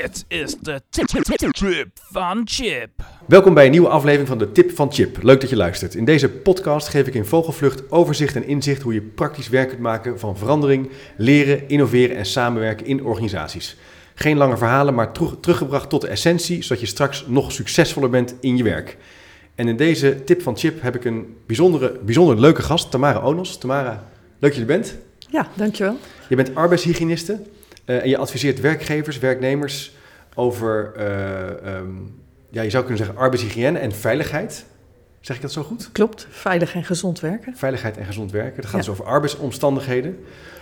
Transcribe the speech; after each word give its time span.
Dit 0.00 0.24
is 0.28 0.56
de 0.60 0.80
Trip 0.90 1.90
van 1.94 2.42
Chip. 2.44 2.90
Welkom 3.26 3.54
bij 3.54 3.64
een 3.64 3.70
nieuwe 3.70 3.88
aflevering 3.88 4.28
van 4.28 4.38
de 4.38 4.52
Tip 4.52 4.70
van 4.70 4.92
Chip. 4.92 5.22
Leuk 5.22 5.40
dat 5.40 5.50
je 5.50 5.56
luistert. 5.56 5.94
In 5.94 6.04
deze 6.04 6.28
podcast 6.28 6.88
geef 6.88 7.06
ik 7.06 7.14
in 7.14 7.24
vogelvlucht 7.24 7.90
overzicht 7.90 8.36
en 8.36 8.46
inzicht 8.46 8.82
hoe 8.82 8.94
je 8.94 9.00
praktisch 9.02 9.48
werk 9.48 9.68
kunt 9.68 9.80
maken 9.80 10.18
van 10.18 10.36
verandering, 10.36 10.90
leren, 11.16 11.68
innoveren 11.68 12.16
en 12.16 12.26
samenwerken 12.26 12.86
in 12.86 13.04
organisaties. 13.04 13.76
Geen 14.14 14.36
lange 14.36 14.56
verhalen, 14.56 14.94
maar 14.94 15.12
terug- 15.12 15.36
teruggebracht 15.40 15.88
tot 15.88 16.00
de 16.00 16.08
essentie, 16.08 16.62
zodat 16.62 16.80
je 16.80 16.86
straks 16.86 17.24
nog 17.26 17.52
succesvoller 17.52 18.10
bent 18.10 18.34
in 18.40 18.56
je 18.56 18.62
werk. 18.62 18.96
En 19.54 19.68
in 19.68 19.76
deze 19.76 20.24
Tip 20.24 20.42
van 20.42 20.56
Chip 20.56 20.82
heb 20.82 20.94
ik 20.94 21.04
een 21.04 21.36
bijzondere, 21.46 21.98
bijzonder 22.04 22.40
leuke 22.40 22.62
gast, 22.62 22.90
Tamara 22.90 23.18
Onos. 23.20 23.58
Tamara, 23.58 24.08
leuk 24.38 24.50
dat 24.50 24.54
je 24.54 24.60
er 24.60 24.66
bent. 24.66 24.96
Ja, 25.30 25.48
dankjewel. 25.54 25.96
Je 26.28 26.36
bent 26.36 26.54
arbeidshygiëniste 26.54 27.40
en 28.00 28.08
je 28.08 28.16
adviseert 28.16 28.60
werkgevers, 28.60 29.18
werknemers 29.18 29.92
over, 30.34 30.92
eh, 30.96 31.76
ehm, 31.76 31.86
ja, 32.50 32.62
je 32.62 32.70
zou 32.70 32.84
kunnen 32.84 33.04
zeggen 33.04 33.22
arbeidshygiëne 33.22 33.78
en 33.78 33.92
veiligheid. 33.92 34.64
Zeg 35.20 35.36
ik 35.36 35.42
dat 35.42 35.52
zo 35.52 35.62
goed? 35.62 35.88
Klopt. 35.92 36.26
Veilig 36.30 36.74
en 36.74 36.84
gezond 36.84 37.20
werken. 37.20 37.54
Veiligheid 37.56 37.96
en 37.96 38.04
gezond 38.04 38.30
werken. 38.30 38.56
Dat 38.56 38.64
gaat 38.64 38.72
Ja. 38.72 38.78
dus 38.78 38.88
over 38.88 39.04
arbeidsomstandigheden. 39.04 40.18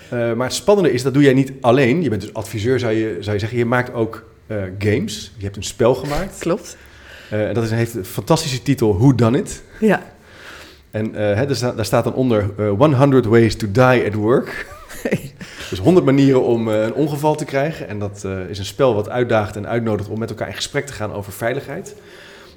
Eh, 0.09 0.33
maar 0.33 0.47
het 0.47 0.57
spannende 0.57 0.93
is, 0.93 1.03
dat 1.03 1.15
doe 1.15 1.23
jij 1.23 1.33
niet 1.33 1.53
alleen. 1.61 2.03
Je 2.03 2.09
bent 2.09 2.21
dus 2.21 2.35
adviseur, 2.35 2.79
zou 2.79 2.93
je, 2.93 3.17
zou 3.21 3.33
je 3.35 3.41
zeggen. 3.41 3.59
Je 3.59 3.65
maakt 3.65 3.93
ook 3.93 4.25
eh, 4.47 4.63
games. 4.79 5.33
Je 5.37 5.45
hebt 5.45 5.57
een 5.57 5.63
spel 5.63 5.95
gemaakt. 5.95 6.39
Klopt. 6.39 6.77
Eh, 7.31 7.49
en 7.49 7.55
dat 7.55 7.65
is, 7.65 7.71
heeft 7.71 7.95
een 7.95 8.05
fantastische 8.05 8.63
titel, 8.63 8.99
Who 8.99 9.15
Done 9.15 9.39
It? 9.39 9.63
Ja. 9.81 10.03
En 10.91 11.15
eh, 11.15 11.35
hè, 11.37 11.47
daar, 11.47 11.57
staat, 11.57 11.77
daar 11.77 11.85
staat 11.85 12.05
dan 12.05 12.15
onder 12.15 12.51
eh, 12.59 12.71
100 12.97 13.25
Ways 13.27 13.57
to 13.57 13.71
Die 13.71 14.07
at 14.07 14.15
Work. 14.15 14.67
dus 15.71 15.79
100 15.79 16.07
manieren 16.07 16.43
om 16.43 16.71
eh, 16.71 16.83
een 16.83 16.95
ongeval 16.95 17.35
te 17.35 17.45
krijgen. 17.45 17.89
En 17.89 17.99
dat 17.99 18.25
eh, 18.25 18.49
is 18.49 18.59
een 18.59 18.65
spel 18.65 18.95
wat 18.95 19.09
uitdaagt 19.09 19.57
en 19.57 19.67
uitnodigt 19.69 20.09
om 20.09 20.19
met 20.19 20.31
elkaar 20.31 20.49
in 20.49 20.55
gesprek 20.55 20.87
te 20.87 20.93
gaan 20.93 21.13
over 21.13 21.33
veiligheid. 21.33 21.95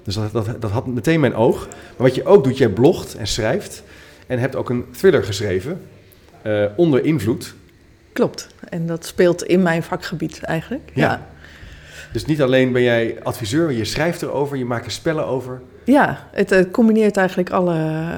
Dus 0.03 0.15
dat, 0.15 0.31
dat, 0.31 0.61
dat 0.61 0.71
had 0.71 0.87
meteen 0.87 1.19
mijn 1.19 1.35
oog. 1.35 1.67
Maar 1.67 2.07
wat 2.07 2.15
je 2.15 2.25
ook 2.25 2.43
doet, 2.43 2.57
jij 2.57 2.69
blogt 2.69 3.15
en 3.15 3.27
schrijft. 3.27 3.83
En 4.27 4.39
hebt 4.39 4.55
ook 4.55 4.69
een 4.69 4.85
thriller 4.97 5.23
geschreven. 5.23 5.81
eh, 6.41 6.65
onder 6.75 7.05
invloed. 7.05 7.53
Klopt. 8.13 8.47
En 8.69 8.87
dat 8.87 9.05
speelt 9.05 9.43
in 9.43 9.61
mijn 9.61 9.83
vakgebied 9.83 10.43
eigenlijk. 10.43 10.91
Ja. 10.93 11.01
Ja. 11.01 11.27
Dus 12.11 12.25
niet 12.25 12.41
alleen 12.41 12.71
ben 12.71 12.81
jij 12.81 13.17
adviseur, 13.23 13.71
je 13.71 13.85
schrijft 13.85 14.21
erover, 14.21 14.57
je 14.57 14.65
maakt 14.65 14.85
er 14.85 14.91
spellen 14.91 15.25
over. 15.25 15.61
Ja, 15.85 16.27
het 16.31 16.51
eh, 16.51 16.63
combineert 16.71 17.17
eigenlijk 17.17 17.49
alle 17.49 18.09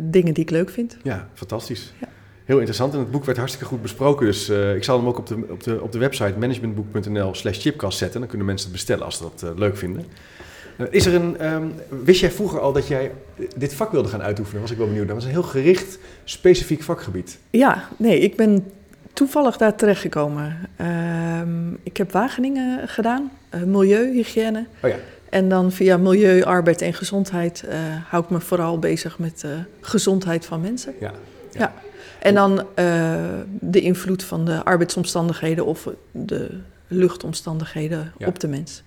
dingen 0.00 0.34
die 0.34 0.42
ik 0.42 0.50
leuk 0.50 0.70
vind. 0.70 0.96
Ja, 1.02 1.28
fantastisch. 1.34 1.92
Ja. 2.00 2.08
Heel 2.46 2.56
interessant. 2.56 2.92
En 2.92 2.98
het 2.98 3.10
boek 3.10 3.24
werd 3.24 3.38
hartstikke 3.38 3.68
goed 3.68 3.82
besproken. 3.82 4.26
Dus 4.26 4.48
eh, 4.48 4.74
ik 4.74 4.84
zal 4.84 4.98
hem 4.98 5.06
ook 5.06 5.18
op 5.18 5.26
de, 5.26 5.44
op 5.48 5.62
de, 5.62 5.82
op 5.82 5.92
de 5.92 5.98
website 5.98 6.38
managementboek.nl 6.38 7.34
slash 7.34 7.58
chipcast 7.58 7.98
zetten. 7.98 8.20
Dan 8.20 8.28
kunnen 8.28 8.46
mensen 8.46 8.66
het 8.66 8.76
bestellen 8.76 9.04
als 9.04 9.16
ze 9.16 9.22
dat 9.22 9.42
eh, 9.42 9.58
leuk 9.58 9.76
vinden. 9.76 10.06
Eh, 10.76 10.86
is 10.90 11.06
er 11.06 11.14
een, 11.14 11.38
ehm, 11.38 11.66
wist 12.04 12.20
jij 12.20 12.30
vroeger 12.30 12.60
al 12.60 12.72
dat 12.72 12.86
jij 12.86 13.12
dit 13.56 13.74
vak 13.74 13.92
wilde 13.92 14.08
gaan 14.08 14.22
uitoefenen? 14.22 14.60
Was 14.60 14.70
ik 14.70 14.76
wel 14.76 14.86
benieuwd. 14.86 15.06
Dat 15.06 15.16
was 15.16 15.24
een 15.24 15.30
heel 15.30 15.42
gericht, 15.42 15.98
specifiek 16.24 16.82
vakgebied. 16.82 17.38
Ja, 17.50 17.88
nee, 17.96 18.18
ik 18.18 18.36
ben 18.36 18.64
toevallig 19.12 19.56
daar 19.56 19.74
terechtgekomen. 19.76 20.58
Ehm 20.76 21.72
ik 21.82 21.96
heb 21.96 22.12
Wageningen 22.12 22.88
gedaan, 22.88 23.30
milieu, 23.64 24.12
hygiëne. 24.12 24.66
Oh 24.82 24.90
ja, 24.90 24.96
En 25.30 25.48
dan 25.48 25.72
via 25.72 25.96
milieu, 25.96 26.42
arbeid 26.42 26.82
en 26.82 26.94
gezondheid 26.94 27.64
hou 28.08 28.24
ik 28.24 28.30
me 28.30 28.40
vooral 28.40 28.78
bezig 28.78 29.18
met 29.18 29.40
de 29.40 29.56
gezondheid 29.80 30.46
van 30.46 30.60
mensen. 30.60 30.94
ja. 31.00 31.12
Ja. 31.52 31.74
En 32.26 32.34
dan 32.34 32.66
eh, 32.74 33.14
de 33.60 33.80
invloed 33.80 34.24
van 34.24 34.44
de 34.44 34.64
arbeidsomstandigheden 34.64 35.66
of 35.66 35.88
de 36.12 36.50
luchtomstandigheden 36.88 38.12
Ja. 38.18 38.26
op 38.26 38.40
de 38.40 38.48
mens. 38.48 38.82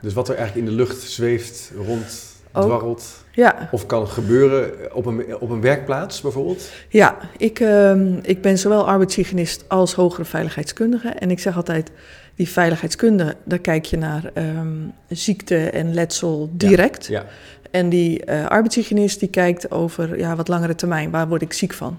Dus 0.00 0.12
wat 0.12 0.28
er 0.28 0.34
eigenlijk 0.36 0.66
in 0.68 0.72
de 0.72 0.82
lucht 0.82 1.00
zweeft, 1.02 1.72
rond, 1.86 2.34
dwarrelt. 2.52 3.24
Ja, 3.32 3.68
Of 3.70 3.86
kan 3.86 4.08
gebeuren 4.08 4.94
op 4.94 5.06
een, 5.06 5.36
op 5.40 5.50
een 5.50 5.60
werkplaats 5.60 6.20
bijvoorbeeld. 6.20 6.70
ja 6.88 7.16
ik, 7.36 7.60
ehm, 7.60 8.14
ik 8.22 8.42
ben 8.42 8.58
zowel 8.58 8.86
arbeidshygiënist 8.86 9.64
als 9.68 9.94
hogere 9.94 10.24
veiligheidskundige. 10.24 11.08
En 11.08 11.30
ik 11.30 11.38
zeg 11.40 11.56
altijd, 11.56 11.90
die 12.34 12.48
veiligheidskunde, 12.48 13.36
daar 13.44 13.58
kijk 13.58 13.84
je 13.84 13.96
naar 13.96 14.30
ehm, 14.34 14.68
ziekte 15.08 15.70
en 15.70 15.94
letsel 15.94 16.50
direct. 16.52 17.06
Ja, 17.06 17.24
En 17.70 17.88
die 17.88 18.24
eh, 18.24 18.46
arbeidshygiënist 18.46 19.20
die 19.20 19.28
kijkt 19.28 19.70
over 19.70 20.18
ja, 20.18 20.36
wat 20.36 20.48
langere 20.48 20.74
termijn, 20.74 21.10
waar 21.10 21.28
word 21.28 21.42
ik 21.42 21.52
ziek 21.52 21.72
van? 21.72 21.98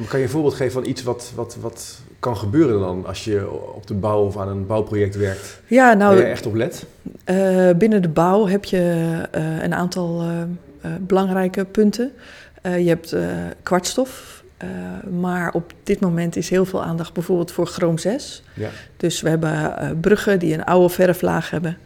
En 0.00 0.06
kan 0.08 0.18
je 0.18 0.24
een 0.24 0.30
voorbeeld 0.30 0.54
geven 0.54 0.72
van 0.72 0.86
iets 0.86 1.02
wat, 1.02 1.32
wat, 1.34 1.56
wat 1.60 2.00
kan 2.18 2.36
gebeuren 2.36 2.80
dan 2.80 3.06
als 3.06 3.24
je 3.24 3.50
op 3.74 3.86
de 3.86 3.94
bouw 3.94 4.24
of 4.24 4.36
aan 4.36 4.48
een 4.48 4.66
bouwproject 4.66 5.16
werkt? 5.16 5.60
Ja, 5.66 5.86
Waar 5.86 5.96
nou, 5.96 6.16
je 6.16 6.22
echt 6.22 6.46
op 6.46 6.54
let? 6.54 6.86
Eh, 7.24 7.70
binnen 7.76 8.02
de 8.02 8.08
bouw 8.08 8.46
heb 8.46 8.64
je 8.64 9.14
eh, 9.30 9.62
een 9.62 9.74
aantal 9.74 10.22
eh, 10.80 10.90
belangrijke 11.00 11.64
punten. 11.64 12.12
Je 12.62 12.88
hebt 12.88 13.16
kwartstof, 13.62 14.44
maar 15.10 15.52
op 15.52 15.72
dit 15.82 16.00
moment 16.00 16.36
is 16.36 16.50
heel 16.50 16.64
veel 16.64 16.82
aandacht 16.82 17.12
bijvoorbeeld 17.12 17.52
voor 17.52 17.66
chroom 17.66 17.98
6. 17.98 18.42
Ja. 18.54 18.68
Dus 18.96 19.20
we 19.20 19.28
hebben 19.28 19.98
bruggen 20.00 20.38
die 20.38 20.54
een 20.54 20.64
oude 20.64 20.88
verflaag 20.88 21.50
hebben. 21.50 21.76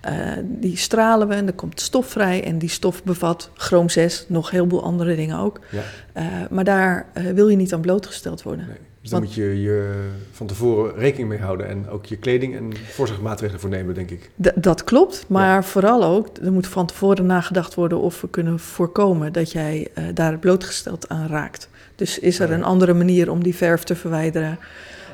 Eh, 0.00 0.12
die 0.42 0.76
stralen 0.76 1.28
we 1.28 1.34
en 1.34 1.46
er 1.46 1.52
komt 1.52 1.80
stof 1.80 2.06
vrij 2.06 2.44
en 2.44 2.58
die 2.58 2.68
stof 2.68 3.04
bevat 3.04 3.50
chroom 3.54 3.88
6, 3.88 4.24
nog 4.28 4.46
een 4.50 4.54
heleboel 4.56 4.82
andere 4.82 5.16
dingen 5.16 5.38
ook. 5.38 5.60
Ja. 5.70 5.82
Eh, 6.12 6.24
maar 6.50 6.64
daar 6.64 7.06
eh, 7.12 7.24
wil 7.24 7.48
je 7.48 7.56
niet 7.56 7.74
aan 7.74 7.80
blootgesteld 7.80 8.42
worden. 8.42 8.66
Nee. 8.66 8.76
Dus 9.00 9.10
daar 9.10 9.20
Want- 9.20 9.36
moet 9.36 9.44
je, 9.44 9.60
je 9.60 10.08
van 10.32 10.46
tevoren 10.46 10.94
rekening 10.94 11.28
mee 11.28 11.38
houden 11.38 11.68
en 11.68 11.88
ook 11.88 12.06
je 12.06 12.16
kleding 12.16 12.56
en 12.56 12.72
voorzorgmaatregelen 12.90 13.60
voor 13.60 13.70
nemen, 13.70 13.94
denk 13.94 14.10
ik. 14.10 14.30
Dat 14.54 14.84
klopt, 14.84 15.24
maar 15.28 15.64
vooral 15.64 16.04
ook, 16.04 16.28
er 16.42 16.52
moet 16.52 16.66
van 16.66 16.86
tevoren 16.86 17.26
nagedacht 17.26 17.74
worden 17.74 18.00
of 18.00 18.20
we 18.20 18.28
kunnen 18.28 18.58
voorkomen 18.58 19.32
dat 19.32 19.52
jij 19.52 19.88
daar 20.14 20.38
blootgesteld 20.38 21.08
aan 21.08 21.26
raakt. 21.26 21.68
Dus 21.96 22.18
is 22.18 22.40
er 22.40 22.52
een 22.52 22.64
andere 22.64 22.94
manier 22.94 23.30
om 23.30 23.42
die 23.42 23.54
verf 23.54 23.82
te 23.82 23.96
verwijderen? 23.96 24.58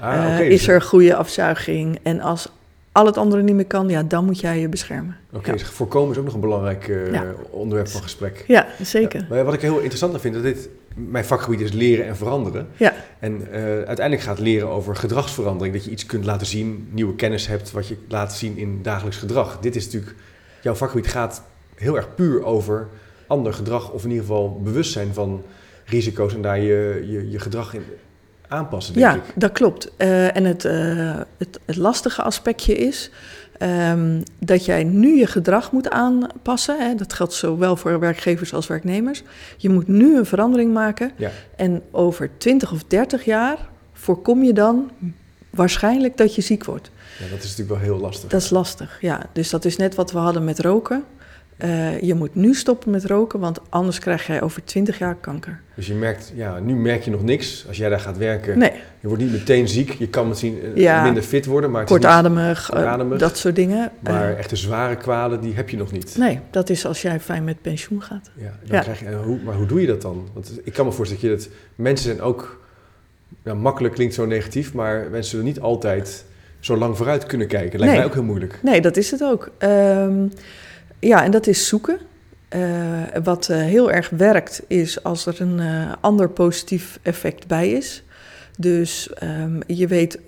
Ah, 0.01 0.33
oké, 0.35 0.43
is 0.43 0.59
dus- 0.59 0.69
er 0.69 0.83
goede 0.83 1.15
afzuiging? 1.15 1.99
En 2.03 2.21
als 2.21 2.49
al 2.97 3.07
het 3.07 3.17
andere 3.17 3.43
niet 3.43 3.55
meer 3.55 3.67
kan, 3.67 3.89
ja, 3.89 4.03
dan 4.03 4.25
moet 4.25 4.41
jij 4.41 4.61
je 4.61 4.69
beschermen. 4.69 5.17
Oké, 5.33 5.47
ja. 5.51 5.53
dus 5.57 5.63
voorkomen 5.63 6.11
is 6.11 6.19
ook 6.19 6.25
nog 6.25 6.35
een 6.35 6.41
belangrijk 6.41 6.89
eh, 6.89 7.13
Ja. 7.13 7.35
onderwerp 7.51 7.89
van 7.89 8.03
gesprek. 8.03 8.45
Ja, 8.47 8.67
zeker. 8.83 9.21
Ja, 9.21 9.27
maar 9.29 9.45
wat 9.45 9.55
ik 9.55 9.61
heel 9.61 9.79
interessant 9.79 10.21
vind, 10.21 10.35
dat 10.35 10.43
dit, 10.43 10.69
mijn 10.95 11.25
vakgebied 11.25 11.61
is 11.61 11.73
leren 11.73 12.07
en 12.07 12.17
veranderen. 12.17 12.69
Ja. 12.77 12.95
En 13.19 13.53
eh, 13.53 13.63
uiteindelijk 13.63 14.21
gaat 14.21 14.39
leren 14.39 14.69
over 14.69 14.97
gedragsverandering. 14.97 15.75
Dat 15.75 15.85
je 15.85 15.91
iets 15.91 16.07
kunt 16.07 16.25
laten 16.25 16.47
zien, 16.47 16.89
nieuwe 16.91 17.15
kennis 17.15 17.47
hebt, 17.47 17.73
wat 17.73 17.89
je 17.89 17.97
laat 18.09 18.35
zien 18.35 18.57
in 18.57 18.79
dagelijks 18.83 19.17
gedrag. 19.19 19.59
Dit 19.61 19.77
is 19.77 19.85
natuurlijk, 19.85 20.15
jouw 20.63 20.75
vakgebied 20.75 21.07
gaat 21.07 21.43
heel 21.75 21.97
erg 21.97 22.15
puur 22.15 22.45
over 22.45 22.89
ander 23.27 23.53
gedrag. 23.55 23.91
Of 23.91 24.03
in 24.05 24.09
ieder 24.11 24.25
geval 24.25 24.61
bewustzijn 24.63 25.15
van 25.15 25.43
risico's 25.85 26.35
en 26.35 26.43
daar 26.43 26.61
je, 26.61 27.07
je, 27.11 27.31
je 27.31 27.39
gedrag 27.39 27.75
in 27.75 27.83
aanpassen, 28.49 28.95
denk 28.95 29.07
Ja, 29.07 29.15
ik. 29.15 29.23
dat 29.35 29.53
klopt. 29.53 29.91
Eh, 29.97 30.37
en 30.37 30.45
het, 30.45 30.65
eh, 30.65 31.15
het, 31.39 31.59
het 31.65 31.77
lastige 31.77 32.23
aspectje 32.23 32.75
is 32.75 33.11
ehm, 33.59 34.21
dat 34.39 34.65
jij 34.65 34.85
nu 34.85 35.17
je 35.19 35.27
gedrag 35.27 35.73
moet 35.73 35.91
aanpassen. 35.91 36.79
Hè. 36.79 36.95
Dat 36.95 37.13
geldt 37.13 37.33
zowel 37.33 37.77
voor 37.77 38.01
werkgevers 38.01 38.55
als 38.55 38.67
werknemers. 38.67 39.23
Je 39.57 39.69
moet 39.69 39.89
nu 39.89 40.17
een 40.17 40.27
verandering 40.27 40.73
maken. 40.73 41.11
Ja. 41.17 41.31
En 41.57 41.83
over 41.91 42.31
20 42.39 42.73
of 42.73 42.85
30 42.85 43.25
jaar 43.25 43.59
voorkom 43.93 44.43
je 44.43 44.53
dan 44.53 44.91
waarschijnlijk 45.51 46.17
dat 46.17 46.35
je 46.35 46.43
ziek 46.43 46.65
wordt. 46.65 46.91
Ja, 47.19 47.29
dat 47.31 47.39
is 47.39 47.57
natuurlijk 47.57 47.69
wel 47.81 47.93
heel 47.93 47.99
lastig. 48.01 48.31
Dat 48.31 48.41
is 48.43 48.51
lastig, 48.51 48.99
ja. 49.01 49.27
Dus 49.33 49.51
dat 49.51 49.65
is 49.65 49.77
net 49.77 49.95
wat 49.95 50.13
we 50.13 50.19
hadden 50.19 50.45
met 50.45 50.59
roken. 50.61 51.05
Eh, 51.57 52.01
je 52.01 52.15
moet 52.15 52.35
nu 52.35 52.55
stoppen 52.55 52.91
met 52.91 53.05
roken, 53.05 53.41
want 53.41 53.61
anders 53.69 53.99
krijg 53.99 54.27
jij 54.27 54.43
over 54.43 54.65
20 54.65 54.99
jaar 54.99 55.15
kanker. 55.21 55.61
Dus 55.75 55.87
je 55.87 55.95
merkt, 55.95 56.33
ja, 56.35 56.59
nu 56.59 56.75
merk 56.75 57.03
je 57.03 57.11
nog 57.11 57.23
niks. 57.23 57.65
Als 57.69 57.77
jij 57.77 57.89
daar 57.89 58.01
gaat 58.01 58.17
werken, 58.19 58.59
Nee, 58.59 58.73
je 59.01 59.09
wordt 59.09 59.23
niet 59.23 59.33
meteen 59.33 59.69
ziek. 59.69 59.91
Je 59.91 60.09
kan 60.09 60.29
misschien 60.29 60.59
eh, 60.63 60.77
Ja. 60.83 61.03
minder 61.03 61.23
fit 61.23 61.47
worden, 61.47 61.71
maar, 61.71 61.81
het 61.81 61.91
is 61.91 61.97
niet- 61.97 62.05
kortademig, 62.05 62.71
eh, 62.71 62.77
kortademig. 62.77 63.19
dat 63.19 63.37
soort 63.39 63.57
dingen. 63.57 63.91
maar 64.01 64.31
Eh, 64.33 64.39
echte 64.39 64.57
zware 64.57 64.97
kwalen, 64.97 65.41
die 65.41 65.55
heb 65.55 65.69
je 65.69 65.77
nog 65.77 65.93
niet. 65.93 66.15
Nee, 66.19 66.41
dat 66.51 66.71
is 66.71 66.87
als 66.87 67.03
jij 67.03 67.21
fijn 67.21 67.45
met 67.45 67.63
pensioen 67.63 68.03
gaat. 68.03 68.31
Ja, 68.35 68.43
dan 68.65 68.77
Ja. 68.77 68.81
Krijg 68.83 69.01
je, 69.01 69.15
hoe, 69.25 69.39
maar 69.45 69.55
hoe 69.55 69.67
doe 69.67 69.81
je 69.81 69.87
dat 69.87 70.03
dan? 70.03 70.29
Want 70.33 70.53
ik 70.65 70.73
kan 70.73 70.87
me 70.87 70.93
voorstellen 70.93 71.23
dat 71.31 71.41
je 71.41 71.49
dat... 71.49 71.57
Mensen 71.75 72.05
zijn 72.07 72.21
ook... 72.21 72.65
Makkelijk 73.57 73.95
klinkt 73.95 74.15
zo 74.15 74.27
negatief, 74.27 74.73
maar 74.75 75.07
mensen 75.11 75.31
zullen 75.31 75.45
niet 75.45 75.61
altijd 75.61 76.25
zo 76.61 76.77
lang 76.77 76.97
vooruit 76.97 77.27
kunnen 77.27 77.47
kijken. 77.47 77.79
Lijkt 77.79 77.85
Nee. 77.85 77.97
mij 77.97 78.05
ook 78.05 78.15
heel 78.15 78.23
moeilijk. 78.23 78.59
Nee, 78.63 78.81
dat 78.81 78.97
is 78.97 79.11
het 79.11 79.23
ook. 79.23 79.51
Ehm, 79.59 80.27
ja, 81.01 81.25
en 81.25 81.31
dat 81.31 81.47
is 81.47 81.69
zoeken. 81.69 81.99
Eh, 82.49 83.23
wat 83.23 83.49
eh, 83.49 83.57
heel 83.57 83.93
erg 83.93 84.11
werkt 84.11 84.63
is 84.67 85.03
als 85.03 85.27
er 85.27 85.41
een 85.41 85.61
eh, 85.61 85.93
ander 86.01 86.29
positief 86.29 86.99
effect 87.03 87.47
bij 87.47 87.71
is. 87.71 88.03
Dus 88.59 89.13
ehm, 89.15 89.61
je 89.67 89.87
weet, 89.87 90.19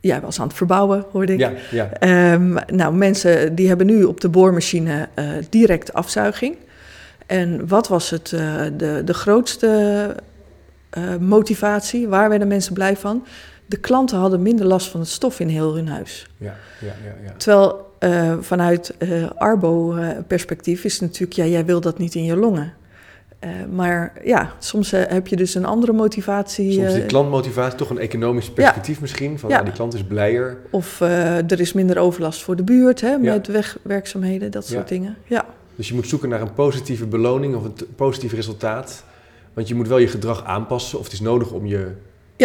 jij 0.00 0.20
was 0.20 0.40
aan 0.40 0.46
het 0.46 0.56
verbouwen, 0.56 1.04
hoorde 1.12 1.32
ik. 1.32 1.38
Ja, 1.38 1.52
ja. 1.70 1.90
Ehm, 1.92 2.56
nou, 2.66 2.94
mensen 2.94 3.54
die 3.54 3.68
hebben 3.68 3.86
nu 3.86 4.04
op 4.04 4.20
de 4.20 4.28
boormachine 4.28 5.08
direct 5.50 5.92
afzuiging. 5.92 6.56
En 7.26 7.68
wat 7.68 7.88
was 7.88 8.10
het, 8.10 8.28
de, 8.76 9.02
de 9.04 9.14
grootste 9.14 10.16
motivatie? 11.20 12.08
Waar 12.08 12.28
werden 12.28 12.48
mensen 12.48 12.74
blij 12.74 12.96
van? 12.96 13.26
De 13.66 13.76
klanten 13.76 14.18
hadden 14.18 14.42
minder 14.42 14.66
last 14.66 14.88
van 14.88 15.00
het 15.00 15.08
stof 15.08 15.40
in 15.40 15.48
heel 15.48 15.74
hun 15.74 15.88
huis. 15.88 16.26
ja, 16.36 16.54
ja, 16.80 16.86
ja, 17.04 17.14
ja. 17.24 17.32
Terwijl 17.36 17.93
eh, 18.04 18.32
vanuit 18.40 18.94
eh, 18.98 19.30
Arbo-perspectief 19.36 20.84
is 20.84 20.92
het 20.92 21.00
natuurlijk, 21.02 21.32
ja, 21.32 21.44
jij 21.44 21.64
wil 21.64 21.80
dat 21.80 21.98
niet 21.98 22.14
in 22.14 22.24
je 22.24 22.36
longen. 22.36 22.72
Eh, 23.38 23.50
maar 23.72 24.12
ja, 24.24 24.52
soms 24.58 24.92
eh, 24.92 25.02
heb 25.06 25.26
je 25.26 25.36
dus 25.36 25.54
een 25.54 25.64
andere 25.64 25.92
motivatie. 25.92 26.72
Soms 26.72 26.92
die 26.92 27.02
eh, 27.02 27.08
klantmotivatie, 27.08 27.78
toch 27.78 27.90
een 27.90 27.98
economisch 27.98 28.50
perspectief 28.50 29.00
misschien. 29.00 29.38
Van 29.38 29.50
Ja. 29.50 29.58
ah, 29.58 29.64
die 29.64 29.72
klant 29.74 29.94
is 29.94 30.02
blijer. 30.04 30.56
of 30.70 31.00
eh, 31.00 31.50
er 31.50 31.60
is 31.60 31.72
minder 31.72 31.98
overlast 31.98 32.42
voor 32.42 32.56
de 32.56 32.62
buurt 32.62 33.00
hè, 33.00 33.10
Ja. 33.10 33.18
met 33.18 33.46
wegwerkzaamheden, 33.46 34.50
dat 34.50 34.66
soort 34.66 34.88
dingen. 34.88 35.16
Ja, 35.26 35.44
Dus 35.76 35.88
je 35.88 35.94
moet 35.94 36.08
zoeken 36.08 36.28
naar 36.28 36.40
een 36.40 36.54
positieve 36.54 37.06
beloning 37.06 37.54
of 37.54 37.64
een 37.64 37.74
positief 37.96 38.32
resultaat. 38.32 39.04
Want 39.54 39.68
je 39.68 39.74
moet 39.74 39.88
wel 39.88 39.98
je 39.98 40.08
gedrag 40.08 40.44
aanpassen. 40.44 40.98
Of 40.98 41.04
het 41.04 41.12
is 41.12 41.20
nodig 41.20 41.50
om, 41.52 41.66
je, 41.66 41.88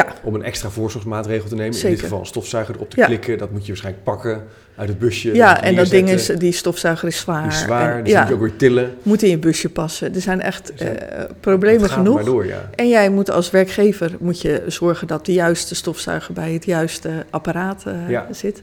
ja, 0.06 0.14
om 0.24 0.36
een 0.36 0.44
extra 0.44 0.70
voorzorgsmaatregel 0.70 1.50
te 1.50 1.56
nemen. 1.56 1.82
In 1.84 1.90
dit 1.90 2.00
geval 2.00 2.20
een 2.20 2.26
stofzuiger 2.26 2.76
erop 2.76 2.90
te 2.90 3.00
Ja. 3.00 3.06
klikken. 3.06 3.38
Dat 3.38 3.52
moet 3.52 3.62
je 3.62 3.68
waarschijnlijk 3.68 4.04
pakken 4.04 4.44
uit 4.76 4.90
het 4.90 5.00
busje. 5.00 5.34
ja 5.34 5.62
en 5.64 5.76
dat 5.76 5.90
ding 5.90 6.10
is, 6.10 6.26
die 6.26 6.52
stofzuiger 6.52 7.08
is 7.08 7.18
zwaar. 7.18 7.42
Die 7.44 7.52
is 7.52 7.60
zwaar, 7.60 7.98
En, 7.98 8.04
dus 8.04 8.14
ja, 8.14 8.20
moet 8.20 8.28
je 8.30 8.34
ook 8.36 8.42
weer 8.42 8.56
tillen. 8.56 8.94
moet 9.04 9.24
in 9.24 9.30
je 9.30 9.38
busje 9.38 9.70
passen. 9.70 10.16
Er 10.16 10.22
zijn 10.22 10.42
echt 10.42 10.70
Er 10.70 10.78
zijn- 10.78 11.00
eh, 11.00 11.24
problemen 11.40 11.90
genoeg. 11.90 12.16
maar 12.16 12.24
door, 12.26 12.46
ja. 12.46 12.70
En 12.76 12.88
jij 12.90 13.10
moet 13.10 13.32
als 13.32 13.50
werkgever 13.52 14.16
moet 14.20 14.42
je 14.42 14.64
zorgen 14.68 15.08
dat 15.08 15.26
de 15.26 15.34
juiste 15.34 15.76
stofzuiger 15.76 16.34
bij 16.34 16.54
het 16.54 16.66
juiste 16.66 17.10
apparaat 17.30 17.84
eh, 17.86 17.94
Ja. 18.10 18.28
zit. 18.32 18.62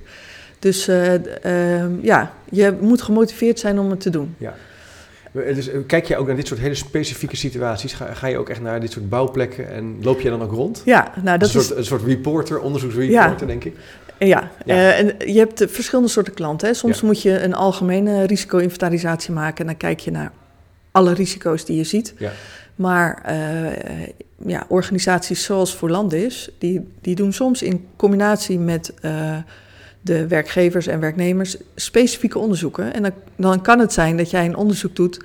Dus 0.58 0.88
eh, 0.88 1.14
ehm, 1.44 1.90
ja, 2.02 2.32
je 2.50 2.74
moet 2.80 3.02
gemotiveerd 3.02 3.58
zijn 3.58 3.78
om 3.78 3.90
het 3.90 4.00
te 4.00 4.10
doen. 4.10 4.34
Dus 5.54 5.70
kijk 5.86 6.04
je 6.04 6.16
ook 6.16 6.26
naar 6.26 6.36
dit 6.36 6.46
soort 6.46 6.60
hele 6.60 6.74
specifieke 6.74 7.36
situaties? 7.36 7.92
Ga, 7.92 8.14
ga 8.14 8.26
je 8.26 8.38
ook 8.38 8.48
echt 8.48 8.60
naar 8.60 8.80
dit 8.80 8.92
soort 8.92 9.08
bouwplekken 9.08 9.70
en 9.72 9.96
loop 10.02 10.20
je 10.20 10.30
dan 10.30 10.42
ook 10.42 10.52
rond? 10.52 10.82
Ja, 10.84 11.12
nou 11.22 11.38
dat 11.38 11.54
een, 11.54 11.60
is 11.60 11.66
soort, 11.66 11.78
een 11.78 11.84
soort 11.84 12.02
reporter, 12.02 12.60
onderzoeksreporter, 12.60 13.40
Ja. 13.40 13.46
denk 13.46 13.64
ik. 13.64 13.76
Ja, 14.18 14.50
Ja. 14.64 14.74
eh, 14.74 14.98
en 14.98 15.32
je 15.32 15.38
hebt 15.38 15.60
eh, 15.60 15.68
verschillende 15.68 16.10
soorten 16.10 16.34
klanten. 16.34 16.68
Hè. 16.68 16.74
Soms 16.74 17.00
Ja. 17.00 17.06
moet 17.06 17.22
je 17.22 17.40
een 17.42 17.54
algemene 17.54 18.24
risico-inventarisatie 18.26 19.32
maken 19.32 19.58
en 19.58 19.66
dan 19.66 19.76
kijk 19.76 20.00
je 20.00 20.10
naar 20.10 20.32
alle 20.90 21.12
risico's 21.14 21.64
die 21.64 21.76
je 21.76 21.84
ziet. 21.84 22.14
Ja. 22.18 22.32
Maar 22.74 23.22
eh, 23.24 23.36
ja, 24.46 24.64
organisaties 24.68 25.44
zoals 25.44 25.74
Voorlandis, 25.74 26.50
die, 26.58 26.88
die 27.00 27.14
doen 27.14 27.32
soms 27.32 27.62
in 27.62 27.86
combinatie 27.96 28.58
met 28.58 28.92
de 30.06 30.26
werkgevers 30.26 30.87
en 30.87 31.00
werknemers 31.00 31.56
specifieke 31.75 32.38
onderzoeken. 32.38 32.94
En 32.94 33.03
dan, 33.03 33.12
dan 33.37 33.62
kan 33.62 33.79
het 33.79 33.93
zijn 33.93 34.17
dat 34.17 34.31
jij 34.31 34.44
een 34.44 34.56
onderzoek 34.56 34.97
doet 34.97 35.20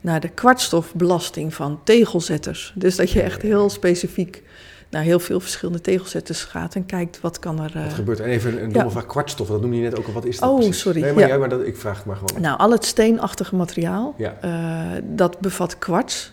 naar 0.00 0.20
de 0.20 0.28
kwartstofbelasting 0.28 1.54
van 1.54 1.80
tegelzetters. 1.84 2.72
Dus 2.74 2.96
dat 2.96 3.10
je 3.10 3.22
echt 3.22 3.42
heel 3.42 3.70
specifiek 3.70 4.42
naar 4.90 5.02
heel 5.02 5.18
veel 5.20 5.40
verschillende 5.40 5.80
tegelzetters 5.80 6.42
gaat 6.44 6.74
en 6.74 6.86
kijkt 6.86 7.20
wat 7.20 7.38
kan 7.38 7.60
er... 7.62 7.70
eh, 7.76 7.82
Wat 7.84 7.92
gebeurt 7.92 8.18
er? 8.18 8.24
En 8.24 8.30
even 8.30 8.52
een, 8.62 8.72
domme 8.72 8.84
ja. 8.84 8.90
vraag, 8.90 9.06
kwartstof, 9.06 9.48
dat 9.48 9.60
noemde 9.60 9.76
je 9.76 9.82
net 9.82 9.98
ook 9.98 10.06
al. 10.06 10.12
Wat 10.12 10.24
is 10.24 10.38
dat 10.38 10.48
Oh, 10.50 10.56
precies? 10.56 10.78
sorry, 10.80 11.00
Nee, 11.00 11.12
maar, 11.12 11.22
ja. 11.22 11.28
ja, 11.28 11.36
maar 11.38 11.48
dat, 11.48 11.66
ik 11.66 11.76
vraag 11.76 11.96
het 11.96 12.04
maar 12.06 12.16
gewoon. 12.16 12.42
Nou, 12.42 12.58
al 12.58 12.70
het 12.70 12.84
steenachtige 12.84 13.56
materiaal, 13.56 14.14
Ja. 14.18 14.36
eh, 14.40 15.02
dat 15.04 15.38
bevat 15.40 15.78
kwarts. 15.78 16.32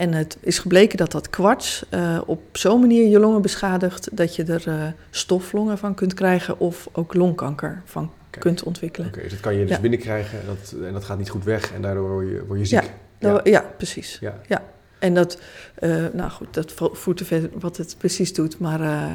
En 0.00 0.12
het 0.12 0.36
is 0.40 0.58
gebleken 0.58 0.96
dat 0.98 1.12
dat 1.12 1.30
kwarts 1.30 1.84
eh, 1.88 2.20
op 2.26 2.40
zo'n 2.52 2.80
manier 2.80 3.08
je 3.08 3.18
longen 3.18 3.42
beschadigt... 3.42 4.08
dat 4.16 4.36
je 4.36 4.44
er 4.44 4.68
eh, 4.68 4.86
stoflongen 5.10 5.78
van 5.78 5.94
kunt 5.94 6.14
krijgen 6.14 6.58
of 6.60 6.88
ook 6.92 7.14
longkanker 7.14 7.82
van 7.84 8.10
Kijk. 8.30 8.42
kunt 8.44 8.62
ontwikkelen. 8.62 9.08
Oké, 9.08 9.20
dus 9.22 9.30
dat 9.30 9.40
kan 9.40 9.54
je 9.54 9.60
dus 9.64 9.70
Ja. 9.74 9.80
binnenkrijgen 9.80 10.40
en 10.40 10.46
dat, 10.46 10.74
en 10.86 10.92
dat 10.92 11.04
gaat 11.04 11.18
niet 11.18 11.30
goed 11.30 11.44
weg 11.44 11.72
en 11.72 11.82
daardoor 11.82 12.08
word 12.10 12.28
je, 12.28 12.44
word 12.46 12.58
je 12.58 12.64
ziek. 12.64 12.82
Ja, 12.82 12.88
Nou, 13.28 13.50
ja. 13.50 13.64
precies. 13.76 14.18
Ja. 14.20 14.62
En 14.98 15.14
dat, 15.14 15.40
eh, 15.74 16.04
nou 16.12 16.30
goed, 16.30 16.54
dat 16.54 16.72
vo- 16.72 16.94
voert 16.94 17.16
te 17.16 17.24
ver 17.24 17.50
wat 17.58 17.76
het 17.76 17.94
precies 17.98 18.32
doet. 18.34 18.58
Maar 18.58 19.08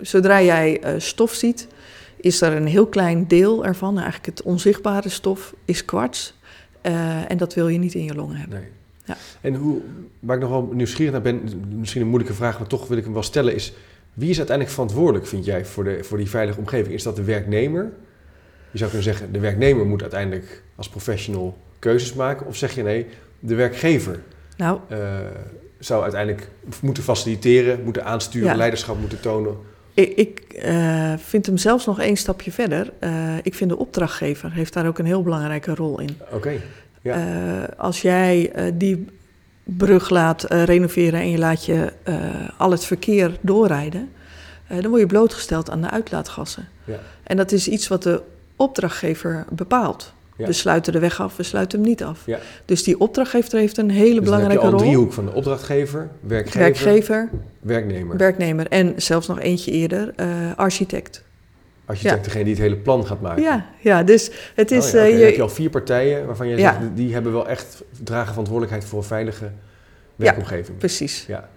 zodra 0.00 0.42
jij 0.42 0.80
stof 0.98 1.32
ziet, 1.32 1.66
is 2.20 2.40
er 2.40 2.52
een 2.52 2.66
heel 2.66 2.86
klein 2.86 3.26
deel 3.28 3.64
ervan, 3.64 3.94
eigenlijk 3.96 4.26
het 4.26 4.42
onzichtbare 4.42 5.08
stof, 5.08 5.54
is 5.64 5.84
kwarts. 5.84 6.34
En 7.28 7.36
dat 7.36 7.54
wil 7.54 7.68
je 7.68 7.78
niet 7.78 7.94
in 7.94 8.04
je 8.04 8.14
longen 8.14 8.36
hebben. 8.36 8.58
Nee. 8.58 8.68
Ja. 9.08 9.16
En 9.40 9.54
hoe, 9.54 9.80
waar 10.20 10.36
ik 10.36 10.42
nog 10.42 10.50
wel 10.50 10.70
nieuwsgierig 10.72 11.12
naar 11.12 11.22
ben, 11.22 11.42
misschien 11.76 12.02
een 12.02 12.08
moeilijke 12.08 12.34
vraag, 12.36 12.58
maar 12.58 12.68
toch 12.68 12.88
wil 12.88 12.96
ik 12.96 13.04
hem 13.04 13.12
wel 13.12 13.22
stellen, 13.22 13.54
is 13.54 13.72
wie 14.14 14.30
is 14.30 14.36
uiteindelijk 14.36 14.76
verantwoordelijk, 14.76 15.26
vind 15.26 15.44
jij, 15.44 15.64
voor, 15.64 15.84
de, 15.84 16.04
voor 16.04 16.18
die 16.18 16.28
veilige 16.30 16.58
omgeving? 16.58 16.94
Is 16.94 17.02
dat 17.02 17.16
de 17.16 17.24
werknemer? 17.24 17.92
Je 18.70 18.78
zou 18.78 18.90
kunnen 18.90 19.08
zeggen, 19.08 19.32
de 19.32 19.38
werknemer 19.40 19.86
moet 19.86 20.02
uiteindelijk 20.02 20.62
als 20.76 20.88
professional 20.88 21.58
keuzes 21.78 22.14
maken. 22.14 22.46
Of 22.46 22.56
zeg 22.56 22.74
je 22.74 22.82
nee, 22.82 23.06
de 23.38 23.54
werkgever 23.54 24.20
Nou, 24.56 24.80
eh, 24.88 24.98
zou 25.78 26.02
uiteindelijk 26.02 26.48
moeten 26.82 27.02
faciliteren, 27.02 27.84
moeten 27.84 28.04
aansturen, 28.04 28.48
Ja. 28.48 28.56
leiderschap 28.56 29.00
moeten 29.00 29.20
tonen. 29.20 29.56
ik, 29.94 30.16
ik 30.16 30.40
eh, 30.52 31.12
vind 31.16 31.46
hem 31.46 31.56
zelfs 31.56 31.86
nog 31.86 32.00
één 32.00 32.16
stapje 32.16 32.52
verder. 32.52 32.92
Eh, 32.98 33.36
ik 33.42 33.54
vind 33.54 33.70
de 33.70 33.76
opdrachtgever 33.78 34.52
heeft 34.52 34.72
daar 34.72 34.86
ook 34.86 34.98
een 34.98 35.06
heel 35.06 35.22
belangrijke 35.22 35.74
rol 35.74 36.00
in. 36.00 36.18
Oké, 36.32 36.52
Ja. 37.02 37.14
Eh, 37.14 37.78
als 37.78 38.02
jij 38.02 38.50
eh, 38.52 38.72
die 38.74 39.06
brug 39.64 40.10
laat 40.10 40.44
eh, 40.44 40.64
renoveren 40.64 41.20
en 41.20 41.30
je 41.30 41.38
laat 41.38 41.64
je 41.64 41.92
al 42.56 42.70
het 42.70 42.84
verkeer 42.84 43.36
doorrijden, 43.40 44.10
dan 44.68 44.88
word 44.88 45.00
je 45.00 45.06
blootgesteld 45.06 45.70
aan 45.70 45.80
de 45.80 45.90
uitlaatgassen. 45.90 46.68
Ja. 46.84 46.98
En 47.22 47.36
dat 47.36 47.52
is 47.52 47.68
iets 47.68 47.88
wat 47.88 48.02
de 48.02 48.22
opdrachtgever 48.56 49.44
bepaalt. 49.50 50.12
Ja. 50.36 50.46
We 50.46 50.52
sluiten 50.52 50.92
de 50.92 50.98
weg 50.98 51.20
af, 51.20 51.36
we 51.36 51.42
sluiten 51.42 51.78
hem 51.78 51.88
niet 51.88 52.04
af. 52.04 52.22
Ja. 52.26 52.38
Dus 52.64 52.82
die 52.82 53.00
opdrachtgever 53.00 53.58
heeft 53.58 53.78
een 53.78 53.90
hele 53.90 54.20
dus 54.20 54.28
dan 54.28 54.40
heb 54.40 54.50
je 54.50 54.56
belangrijke 54.56 54.62
al 54.62 54.66
een 54.66 54.78
rol. 54.78 54.80
driehoek 54.80 55.12
van 55.12 55.24
de 55.24 55.32
opdrachtgever, 55.32 56.10
werkgever, 56.20 56.60
Werkgever, 56.60 57.30
werknemer. 57.60 58.16
werknemer 58.16 58.66
en 58.68 58.92
zelfs 58.96 59.26
nog 59.26 59.40
eentje 59.40 59.70
eerder, 59.70 60.14
architect. 60.56 61.24
Architect, 61.88 62.16
Ja. 62.16 62.22
degene 62.22 62.44
die 62.44 62.52
het 62.52 62.62
hele 62.62 62.76
plan 62.76 63.06
gaat 63.06 63.20
maken. 63.20 63.42
Ja, 63.42 63.66
ja, 63.80 64.02
dus 64.02 64.30
het 64.54 64.70
is... 64.70 64.86
Oh 64.86 64.92
ja, 64.92 64.98
oké, 64.98 65.06
eh, 65.06 65.10
dan 65.10 65.18
je- 65.18 65.24
heb 65.24 65.34
je 65.34 65.42
al 65.42 65.48
vier 65.48 65.70
partijen 65.70 66.26
waarvan 66.26 66.48
je 66.48 66.56
Ja. 66.56 66.72
zegt, 66.72 66.96
die 66.96 67.12
hebben 67.12 67.32
wel 67.32 67.48
echt 67.48 67.82
dragen 68.02 68.28
verantwoordelijkheid 68.28 68.84
voor 68.84 68.98
een 68.98 69.04
veilige 69.04 69.50
werkomgeving. 70.16 70.78
Precies. 70.78 71.24
Ja. 71.26 71.48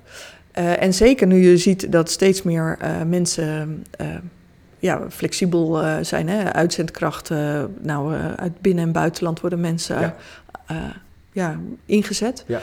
Eh, 0.51 0.81
en 0.81 0.93
zeker 0.93 1.27
nu 1.27 1.49
je 1.49 1.57
ziet 1.57 1.91
dat 1.91 2.09
steeds 2.11 2.41
meer 2.41 2.77
eh, 2.79 3.01
mensen 3.07 3.83
ja, 4.79 5.01
flexibel 5.09 5.83
zijn. 6.01 6.29
Hè? 6.29 6.53
Uitzendkracht, 6.53 7.29
eh, 7.29 7.63
nou, 7.81 8.13
uit 8.35 8.61
binnen- 8.61 8.83
en 8.83 8.91
buitenland 8.91 9.39
worden 9.39 9.59
mensen 9.59 9.99
Ja. 9.99 10.15
ja, 11.31 11.59
ingezet. 11.85 12.43
Ja. 12.47 12.61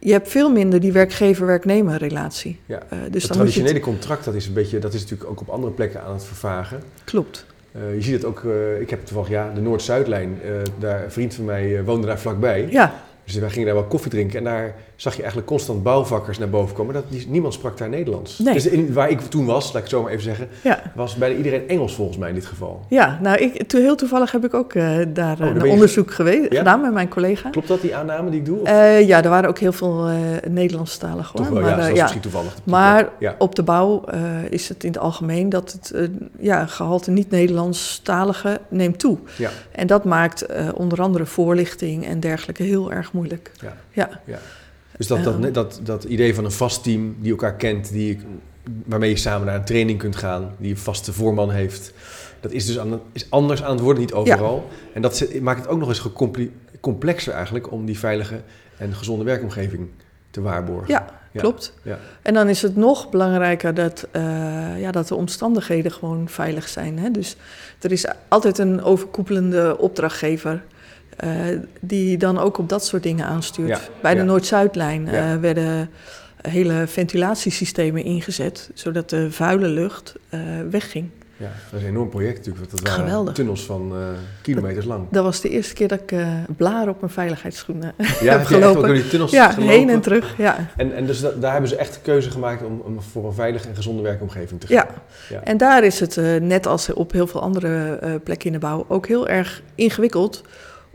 Je 0.00 0.12
hebt 0.12 0.28
veel 0.28 0.52
minder 0.52 0.80
die 0.80 0.92
werkgever-werknemer 0.92 1.98
relatie. 1.98 2.60
Ja. 2.66 2.82
Eh, 2.88 2.98
dus 3.10 3.22
het 3.22 3.32
traditionele 3.32 3.74
het, 3.74 3.82
contract, 3.82 4.24
dat 4.24 4.34
is, 4.34 4.46
een 4.46 4.52
beetje, 4.52 4.78
dat 4.78 4.94
is 4.94 5.00
natuurlijk 5.00 5.30
ook 5.30 5.40
op 5.40 5.48
andere 5.48 5.72
plekken 5.72 6.02
aan 6.02 6.12
het 6.12 6.24
vervagen. 6.24 6.82
klopt. 7.04 7.46
Eh, 7.72 7.94
je 7.94 8.02
ziet 8.02 8.12
het 8.12 8.24
ook, 8.24 8.44
eh, 8.44 8.80
ik 8.80 8.90
heb 8.90 9.04
toevallig, 9.04 9.28
ja, 9.28 9.52
de 9.54 9.60
Noord-Zuidlijn, 9.60 10.38
daar, 10.78 11.04
een 11.04 11.12
vriend 11.12 11.34
van 11.34 11.44
mij 11.44 11.84
woonde 11.84 12.06
daar 12.06 12.18
vlakbij. 12.18 12.66
Ja, 12.70 13.02
Dus 13.32 13.36
wij 13.40 13.50
gingen 13.50 13.66
daar 13.66 13.74
wel 13.76 13.84
koffie 13.84 14.10
drinken 14.10 14.38
en 14.38 14.44
daar 14.44 14.74
zag 14.96 15.12
je 15.12 15.18
eigenlijk 15.18 15.50
constant 15.50 15.82
bouwvakkers 15.82 16.38
naar 16.38 16.48
boven 16.50 16.74
komen. 16.74 16.94
Dat, 16.94 17.04
niemand 17.28 17.54
sprak 17.54 17.78
daar 17.78 17.88
Nederlands. 17.88 18.38
Nee. 18.38 18.54
Dus 18.54 18.66
in, 18.66 18.92
waar 18.92 19.10
ik 19.10 19.20
toen 19.20 19.46
was, 19.46 19.64
laat 19.64 19.74
ik 19.74 19.80
het 19.80 19.90
zo 19.90 20.02
maar 20.02 20.10
even 20.10 20.22
zeggen, 20.22 20.48
ja. 20.62 20.82
was 20.94 21.14
bijna 21.16 21.36
iedereen 21.36 21.68
Engels 21.68 21.94
volgens 21.94 22.18
mij 22.18 22.28
in 22.28 22.34
dit 22.34 22.46
geval. 22.46 22.84
ja 22.88 23.18
nou, 23.22 23.38
ik, 23.38 23.72
heel 23.72 23.96
toevallig 23.96 24.32
heb 24.32 24.44
ik 24.44 24.54
ook 24.54 24.74
eh, 24.74 24.98
daar 25.08 25.36
Oh, 25.40 25.46
eh, 25.46 25.54
een 25.54 25.64
je- 25.64 25.70
onderzoek 25.70 26.12
geweest, 26.12 26.52
Ja? 26.52 26.58
gedaan 26.58 26.80
met 26.80 26.92
mijn 26.92 27.08
collega. 27.08 27.50
Klopt 27.50 27.68
dat, 27.68 27.80
die 27.80 27.96
aanname 27.96 28.30
die 28.30 28.38
ik 28.40 28.46
doe? 28.46 28.62
Eh, 28.62 29.06
ja, 29.06 29.22
er 29.22 29.30
waren 29.30 29.48
ook 29.48 29.58
heel 29.58 29.72
veel 29.72 30.08
eh 30.08 30.16
Nederlandstaligen 30.50 31.44
hoor. 31.44 31.52
maar, 31.52 31.70
ja, 31.70 31.86
dat 31.86 31.96
misschien 31.96 32.20
toevallig. 32.20 32.56
Maar 32.64 33.08
op 33.38 33.54
de 33.54 33.62
bouw 33.62 34.04
is 34.50 34.68
het 34.68 34.84
in 34.84 34.90
het 34.90 34.98
algemeen 34.98 35.48
dat 35.48 35.72
het 35.72 36.08
ja, 36.40 36.66
gehalte 36.66 37.10
niet-Nederlandstaligen 37.10 38.58
neemt 38.68 38.98
toe. 38.98 39.18
Ja. 39.36 39.50
En 39.72 39.86
dat 39.86 40.04
maakt 40.04 40.46
onder 40.74 41.02
andere 41.02 41.26
voorlichting 41.26 42.06
en 42.06 42.20
dergelijke 42.20 42.62
heel 42.62 42.92
erg 42.92 43.12
moeilijk. 43.12 43.16
Ja. 43.60 43.76
Ja, 44.24 44.38
Dus 44.96 45.06
dat, 45.06 45.24
dat, 45.24 45.36
Ja. 45.40 45.50
dat, 45.50 45.80
dat 45.82 46.04
idee 46.04 46.34
van 46.34 46.44
een 46.44 46.50
vast 46.52 46.82
team 46.82 47.16
die 47.20 47.30
elkaar 47.30 47.54
kent, 47.56 47.92
die, 47.92 48.20
waarmee 48.84 49.10
je 49.10 49.16
samen 49.16 49.46
naar 49.46 49.54
een 49.56 49.64
training 49.64 49.98
kunt 49.98 50.16
gaan, 50.16 50.54
die 50.58 50.70
een 50.70 50.78
vaste 50.78 51.12
voorman 51.12 51.50
heeft, 51.50 51.92
dat 52.40 52.52
is 52.52 52.66
dus 52.66 52.78
aan, 52.78 53.00
is 53.12 53.30
anders 53.30 53.62
aan 53.62 53.70
het 53.70 53.80
worden, 53.80 54.02
niet 54.02 54.12
overal. 54.12 54.68
En 54.94 55.02
dat 55.02 55.26
maakt 55.40 55.60
het 55.60 55.68
ook 55.68 55.78
nog 55.78 55.88
eens 55.88 56.08
complexer 56.80 57.32
eigenlijk 57.32 57.72
om 57.72 57.84
die 57.86 57.98
veilige 57.98 58.40
en 58.76 58.94
gezonde 58.94 59.24
werkomgeving 59.24 59.88
te 60.30 60.40
waarborgen. 60.40 60.88
ja, 60.88 61.06
Ja. 61.32 61.40
klopt. 61.40 61.74
Ja. 61.82 61.98
En 62.22 62.34
dan 62.34 62.48
is 62.48 62.62
het 62.62 62.76
nog 62.76 63.10
belangrijker 63.10 63.74
dat, 63.74 64.06
eh, 64.10 64.80
ja, 64.80 64.90
dat 64.90 65.08
de 65.08 65.14
omstandigheden 65.14 65.92
gewoon 65.92 66.28
veilig 66.28 66.68
zijn. 66.68 66.98
Hè? 66.98 67.10
Dus 67.10 67.36
er 67.80 67.92
is 67.92 68.06
altijd 68.28 68.58
een 68.58 68.82
overkoepelende 68.82 69.78
opdrachtgever 69.78 70.62
eh, 71.18 71.30
die 71.80 72.16
dan 72.18 72.38
ook 72.38 72.58
op 72.58 72.68
dat 72.68 72.84
soort 72.84 73.02
dingen 73.02 73.26
aanstuurt. 73.26 73.68
Ja, 73.68 73.80
Bij 74.02 74.14
de 74.14 74.20
ja. 74.20 74.24
Noord-Zuidlijn 74.26 75.08
eh, 75.08 75.14
Ja. 75.14 75.40
werden 75.40 75.90
hele 76.42 76.86
ventilatiesystemen 76.86 78.04
ingezet, 78.04 78.70
zodat 78.74 79.10
de 79.10 79.30
vuile 79.30 79.68
lucht 79.68 80.14
eh, 80.28 80.40
wegging. 80.70 81.08
Ja, 81.36 81.50
dat 81.70 81.80
is 81.80 81.86
een 81.86 81.92
enorm 81.92 82.08
project 82.08 82.36
natuurlijk. 82.36 82.58
want 82.70 82.70
Dat 82.70 82.88
waren 82.90 83.04
Geweldig. 83.04 83.34
tunnels 83.34 83.64
van 83.64 83.92
kilometers 84.42 84.84
lang. 84.86 85.06
Dat 85.10 85.24
was 85.24 85.40
de 85.40 85.48
eerste 85.48 85.74
keer 85.74 85.88
dat 85.88 86.00
ik 86.00 86.14
blaren 86.56 86.88
op 86.88 87.00
mijn 87.00 87.12
veiligheidsschoenen 87.12 87.94
Ja, 88.20 88.36
heb 88.38 88.46
gelopen. 88.46 88.82
door 88.82 88.94
die 88.94 89.08
tunnels 89.08 89.30
Ja, 89.30 89.50
gelopen? 89.50 89.74
heen 89.74 89.88
en 89.90 90.00
terug. 90.00 90.34
Ja. 90.38 90.56
En, 90.76 90.94
en 90.94 91.06
dus 91.06 91.20
da- 91.20 91.30
daar 91.40 91.52
hebben 91.52 91.70
ze 91.70 91.76
echt 91.76 91.94
de 91.94 92.00
keuze 92.02 92.30
gemaakt 92.30 92.62
om, 92.64 92.80
om 92.84 93.02
voor 93.02 93.26
een 93.26 93.32
veilige 93.32 93.68
en 93.68 93.74
gezonde 93.74 94.02
werkomgeving 94.02 94.60
te 94.60 94.66
gaan. 94.66 94.76
Ja. 94.76 94.88
Ja. 95.36 95.40
en 95.44 95.56
daar 95.56 95.84
is 95.84 96.00
het, 96.00 96.16
net 96.40 96.66
als 96.66 96.92
op 96.92 97.12
heel 97.12 97.26
veel 97.26 97.40
andere 97.42 97.98
plekken 98.24 98.46
in 98.46 98.52
de 98.52 98.58
bouw, 98.58 98.84
ook 98.88 99.06
heel 99.06 99.28
erg 99.28 99.62
ingewikkeld 99.74 100.42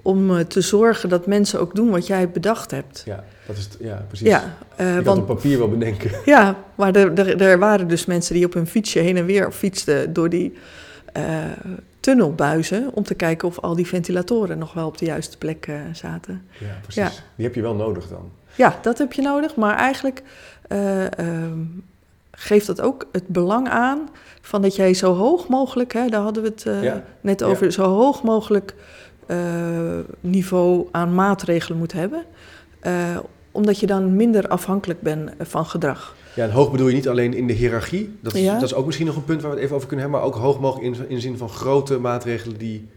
om 0.03 0.37
eh, 0.37 0.39
te 0.39 0.61
zorgen 0.61 1.09
dat 1.09 1.25
mensen 1.25 1.59
ook 1.59 1.75
doen 1.75 1.89
wat 1.89 2.07
jij 2.07 2.29
bedacht 2.29 2.71
hebt. 2.71 3.03
Ja, 3.05 3.23
dat 3.45 3.57
is 3.57 3.69
ja 3.79 4.05
precies. 4.07 4.27
Ja, 4.27 4.57
je 4.77 4.83
kan 4.83 5.03
want 5.03 5.19
op 5.19 5.27
papier 5.27 5.57
wel 5.57 5.69
bedenken. 5.69 6.11
Ja, 6.25 6.55
maar 6.75 6.95
er, 6.95 7.13
er, 7.13 7.41
er 7.41 7.59
waren 7.59 7.87
dus 7.87 8.05
mensen 8.05 8.33
die 8.35 8.45
op 8.45 8.53
hun 8.53 8.67
fietsje 8.67 8.99
heen 8.99 9.17
en 9.17 9.25
weer 9.25 9.51
fietsten 9.51 10.13
door 10.13 10.29
die 10.29 10.57
eh, 11.13 11.23
tunnelbuizen 11.99 12.89
om 12.93 13.03
te 13.03 13.15
kijken 13.15 13.47
of 13.47 13.59
al 13.59 13.75
die 13.75 13.87
ventilatoren 13.87 14.57
nog 14.57 14.73
wel 14.73 14.87
op 14.87 14.97
de 14.97 15.05
juiste 15.05 15.37
plek 15.37 15.69
zaten. 15.91 16.47
Ja, 16.57 16.79
precies. 16.81 17.23
Die 17.35 17.45
heb 17.45 17.55
je 17.55 17.61
wel 17.61 17.75
nodig 17.75 18.07
dan. 18.07 18.31
Ja, 18.55 18.79
dat 18.81 18.97
heb 18.97 19.13
je 19.13 19.21
nodig, 19.21 19.55
maar 19.55 19.75
eigenlijk 19.75 20.23
eh, 20.67 21.19
ehm, 21.19 21.59
geeft 22.31 22.67
dat 22.67 22.81
ook 22.81 23.07
het 23.11 23.27
belang 23.27 23.69
aan 23.69 24.09
van 24.41 24.61
dat 24.61 24.75
jij 24.75 24.93
zo 24.93 25.13
hoog 25.13 25.47
mogelijk, 25.47 25.93
hè, 25.93 26.07
daar 26.07 26.21
hadden 26.21 26.43
we 26.43 26.49
het 26.49 26.83
Ja, 26.83 27.03
net 27.21 27.39
ja. 27.39 27.45
over, 27.45 27.71
zo 27.71 27.83
hoog 27.83 28.23
mogelijk 28.23 28.73
niveau 30.19 30.87
aan 30.91 31.13
maatregelen 31.15 31.77
moet 31.77 31.93
hebben. 31.93 32.23
eh, 32.79 32.93
omdat 33.51 33.79
je 33.79 33.85
dan 33.85 34.15
minder 34.15 34.47
afhankelijk 34.47 35.01
bent 35.01 35.31
van 35.39 35.65
gedrag. 35.65 36.15
Ja, 36.35 36.43
en 36.43 36.51
hoog 36.51 36.71
bedoel 36.71 36.87
je 36.87 36.93
niet 36.93 37.07
alleen 37.09 37.33
in 37.33 37.47
de 37.47 37.53
hiërarchie. 37.53 38.15
Dat 38.21 38.33
is, 38.35 38.41
Ja. 38.41 38.53
dat 38.53 38.63
is 38.63 38.73
ook 38.73 38.85
misschien 38.85 39.07
nog 39.07 39.15
een 39.15 39.23
punt 39.23 39.41
waar 39.41 39.49
we 39.49 39.55
het 39.55 39.63
even 39.65 39.75
over 39.75 39.87
kunnen 39.87 40.05
hebben. 40.05 40.23
Maar 40.23 40.31
ook 40.33 40.41
hoog 40.43 40.59
mogelijk 40.59 40.95
in, 40.97 41.05
in 41.09 41.15
de 41.15 41.21
zin 41.21 41.37
van 41.37 41.49
grote 41.49 41.99
maatregelen 41.99 42.57
die 42.57 42.87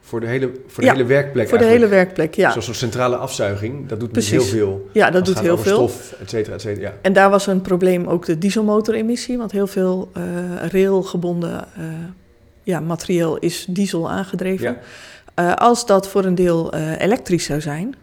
voor 0.00 0.20
de 0.20 0.26
hele, 0.26 0.52
voor 0.66 0.82
de 0.82 0.88
Ja, 0.88 0.92
hele 0.94 1.04
werkplek 1.06 1.48
Voor 1.48 1.58
de 1.58 1.64
hele 1.64 1.86
werkplek, 1.88 2.34
ja. 2.34 2.50
Zoals 2.50 2.64
zo'n 2.64 2.74
centrale 2.74 3.16
afzuiging. 3.16 3.88
Dat 3.88 4.00
doet 4.00 4.12
Precies. 4.12 4.30
heel 4.30 4.42
veel. 4.42 4.88
Ja, 4.92 5.10
dat 5.10 5.24
doet 5.24 5.40
heel 5.40 5.58
veel. 5.58 5.74
Stof, 5.88 6.14
et 6.20 6.30
cetera, 6.30 6.54
et 6.54 6.60
cetera. 6.60 6.86
Ja. 6.88 6.94
En 7.02 7.12
daar 7.12 7.30
was 7.30 7.46
een 7.46 7.60
probleem 7.60 8.06
ook 8.06 8.26
de 8.26 8.38
dieselmotoremissie, 8.38 9.38
want 9.38 9.52
heel 9.52 9.66
veel 9.66 10.10
eh 10.12 10.22
railgebonden 10.70 11.64
eh, 11.76 11.84
ja, 12.62 12.80
materieel 12.80 13.38
is 13.38 13.66
diesel 13.68 14.10
aangedreven. 14.10 14.66
Ja. 14.66 14.78
Eh, 15.34 15.54
als 15.54 15.86
dat 15.86 16.08
voor 16.08 16.24
een 16.24 16.34
deel 16.34 16.72
eh, 16.72 17.00
elektrisch 17.00 17.44
zou 17.44 17.60
zijn, 17.60 17.94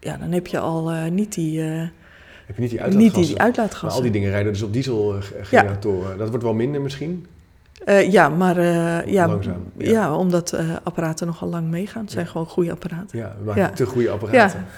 ja, 0.00 0.16
dan 0.16 0.32
heb 0.32 0.46
je 0.46 0.58
al 0.58 0.90
eh, 0.90 1.10
niet 1.10 1.34
die, 1.34 1.60
Heb 1.60 2.56
je 2.56 2.60
niet 2.62 2.70
die 2.70 2.80
niet 2.80 2.80
uitlaatgassen? 2.80 3.22
die 3.26 3.36
Maar 3.36 3.44
uitlaatgassen. 3.44 3.96
al 3.98 4.02
die 4.02 4.10
dingen 4.12 4.30
rijden 4.30 4.52
dus 4.52 4.62
op 4.62 4.72
dieselgeneratoren. 4.72 6.18
Dat 6.18 6.28
wordt 6.28 6.44
wel 6.44 6.54
minder 6.54 6.80
misschien. 6.80 7.26
Ja, 8.10 8.28
maar 8.28 8.60
ja, 9.10 9.26
Langzaam, 9.28 9.62
ja. 9.76 9.90
ja. 9.90 10.14
omdat 10.16 10.56
apparaten 10.82 11.26
nogal 11.26 11.48
lang 11.48 11.68
meegaan. 11.70 12.02
Het 12.02 12.10
zijn 12.12 12.24
Ja. 12.24 12.30
gewoon 12.30 12.46
goede 12.46 12.70
apparaten. 12.70 13.18
Ja, 13.18 13.34
we 13.38 13.44
maken 13.44 13.62
Ja. 13.62 13.70
te 13.70 13.86
goede 13.86 14.10
apparaten. 14.10 14.66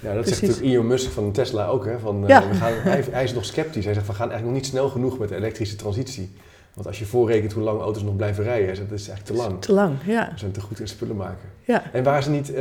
Ja, 0.00 0.12
dat 0.14 0.20
Precies. 0.22 0.38
zegt 0.38 0.50
natuurlijk 0.50 0.74
Elon 0.76 0.86
Musk 0.86 1.10
van 1.10 1.32
Tesla 1.32 1.66
ook. 1.66 1.84
Hè, 1.84 1.98
van, 1.98 2.24
Ja. 2.26 2.48
we 2.48 2.54
gaan, 2.54 2.72
hij, 2.72 3.04
hij 3.10 3.24
is 3.24 3.34
nog 3.34 3.44
sceptisch. 3.44 3.84
Hij 3.84 3.94
zegt, 3.94 4.06
we 4.06 4.12
gaan 4.12 4.30
eigenlijk 4.30 4.50
nog 4.54 4.62
niet 4.62 4.70
snel 4.72 4.88
genoeg 4.88 5.18
met 5.18 5.28
de 5.28 5.34
elektrische 5.36 5.76
transitie. 5.76 6.30
Want 6.74 6.86
als 6.86 6.98
je 6.98 7.04
voorrekent 7.06 7.52
hoe 7.52 7.62
lang 7.62 7.80
auto's 7.80 8.02
nog 8.02 8.16
blijven 8.16 8.44
rijden, 8.44 8.74
dat 8.88 8.98
is 8.98 9.08
echt 9.08 9.26
te 9.26 9.32
lang. 9.34 9.60
Te 9.60 9.72
lang, 9.72 9.94
ja. 10.06 10.28
We 10.32 10.38
zijn 10.38 10.50
te 10.52 10.60
goed 10.60 10.80
in 10.80 10.88
spullen 10.88 11.16
maken. 11.16 11.48
ja. 11.64 11.82
En 11.92 12.02
waren 12.04 12.22
ze 12.22 12.30
niet, 12.30 12.52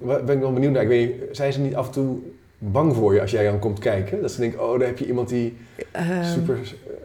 waar 0.00 0.24
ben 0.24 0.34
ik 0.34 0.40
wel 0.40 0.52
benieuwd 0.52 0.72
naar, 0.72 0.82
ik 0.82 0.88
weet, 0.88 1.14
zijn 1.32 1.52
ze 1.52 1.60
niet 1.60 1.74
af 1.74 1.86
en 1.86 1.92
toe 1.92 2.18
bang 2.58 2.94
voor 2.96 3.14
je 3.14 3.20
als 3.20 3.30
jij 3.30 3.44
dan 3.44 3.58
komt 3.58 3.78
kijken? 3.78 4.20
Dat 4.20 4.30
ze 4.32 4.40
denken, 4.40 4.68
oh, 4.70 4.78
daar 4.78 4.88
heb 4.88 4.98
je 4.98 5.06
iemand 5.06 5.28
die 5.28 5.56
Ehm, 5.90 6.24
super 6.24 6.58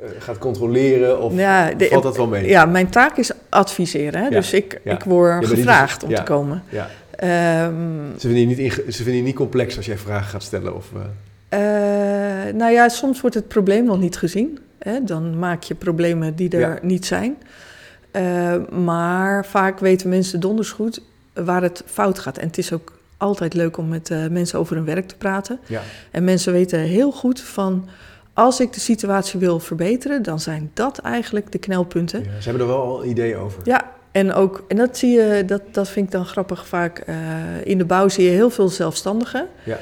eh, 0.03 0.09
gaat 0.19 0.37
controleren 0.37 1.21
of 1.21 1.33
ja, 1.35 1.73
de- 1.73 1.87
valt 1.87 2.03
dat 2.03 2.17
wel 2.17 2.27
mee? 2.27 2.47
Ja, 2.47 2.65
mijn 2.65 2.89
taak 2.89 3.17
is 3.17 3.31
adviseren. 3.49 4.19
Hè? 4.19 4.23
Ja, 4.27 4.29
Dus 4.29 4.53
ik, 4.53 4.79
ja. 4.83 4.93
ik 4.93 5.03
word 5.03 5.45
gevraagd 5.47 6.03
om 6.03 6.13
te 6.15 6.23
komen. 6.23 6.63
Ja. 6.69 6.87
Ehm, 7.15 7.73
Ze, 8.17 8.27
vinden 8.27 8.39
je 8.49 8.55
niet 8.55 8.73
ze 8.73 9.03
vinden 9.03 9.15
je 9.15 9.21
niet 9.21 9.35
complex 9.35 9.77
als 9.77 9.85
jij 9.85 9.97
vragen 9.97 10.27
gaat 10.29 10.43
stellen? 10.43 10.75
Of, 10.75 10.91
Eh, 11.49 11.59
nou 12.53 12.71
ja, 12.71 12.89
soms 12.89 13.21
wordt 13.21 13.35
het 13.35 13.47
probleem 13.47 13.85
nog 13.85 13.99
niet 13.99 14.17
gezien. 14.17 14.59
Hè? 14.87 15.03
Dan 15.03 15.39
maak 15.39 15.63
je 15.63 15.75
problemen 15.75 16.35
die 16.35 16.49
er 16.49 16.59
Ja. 16.59 16.79
niet 16.81 17.05
zijn. 17.05 17.37
Eh, 18.11 18.55
maar 18.71 19.45
vaak 19.45 19.79
weten 19.79 20.09
mensen 20.09 20.39
donders 20.39 20.71
goed 20.71 21.01
waar 21.33 21.61
het 21.61 21.83
fout 21.85 22.19
gaat. 22.19 22.37
En 22.37 22.47
het 22.47 22.57
is 22.57 22.73
ook 22.73 22.93
altijd 23.17 23.53
leuk 23.53 23.77
om 23.77 23.87
met 23.87 24.09
eh, 24.11 24.27
mensen 24.27 24.59
over 24.59 24.75
hun 24.75 24.85
werk 24.85 25.07
te 25.07 25.15
praten. 25.15 25.59
ja. 25.67 25.81
En 26.11 26.23
mensen 26.23 26.53
weten 26.53 26.79
heel 26.79 27.11
goed 27.11 27.41
van... 27.41 27.87
als 28.33 28.59
ik 28.59 28.73
de 28.73 28.79
situatie 28.79 29.39
wil 29.39 29.59
verbeteren... 29.59 30.23
dan 30.23 30.39
zijn 30.39 30.71
dat 30.73 30.97
eigenlijk 30.97 31.51
de 31.51 31.57
knelpunten. 31.57 32.19
ja, 32.23 32.25
ze 32.41 32.49
hebben 32.49 32.61
er 32.67 32.73
wel 32.73 32.81
al 32.83 33.05
ideeën 33.05 33.37
over. 33.37 33.61
Ja, 33.63 33.91
en, 34.11 34.33
ook, 34.33 34.63
en 34.67 34.77
dat 34.77 34.97
zie 34.97 35.11
je, 35.11 35.43
dat, 35.45 35.61
dat 35.71 35.89
vind 35.89 36.05
ik 36.05 36.11
dan 36.11 36.25
grappig 36.25 36.67
vaak. 36.67 36.99
eh, 36.99 37.15
in 37.63 37.77
de 37.77 37.85
bouw 37.85 38.07
zie 38.09 38.23
je 38.23 38.29
heel 38.29 38.49
veel 38.49 38.69
zelfstandigen. 38.69 39.47
Ja. 39.63 39.77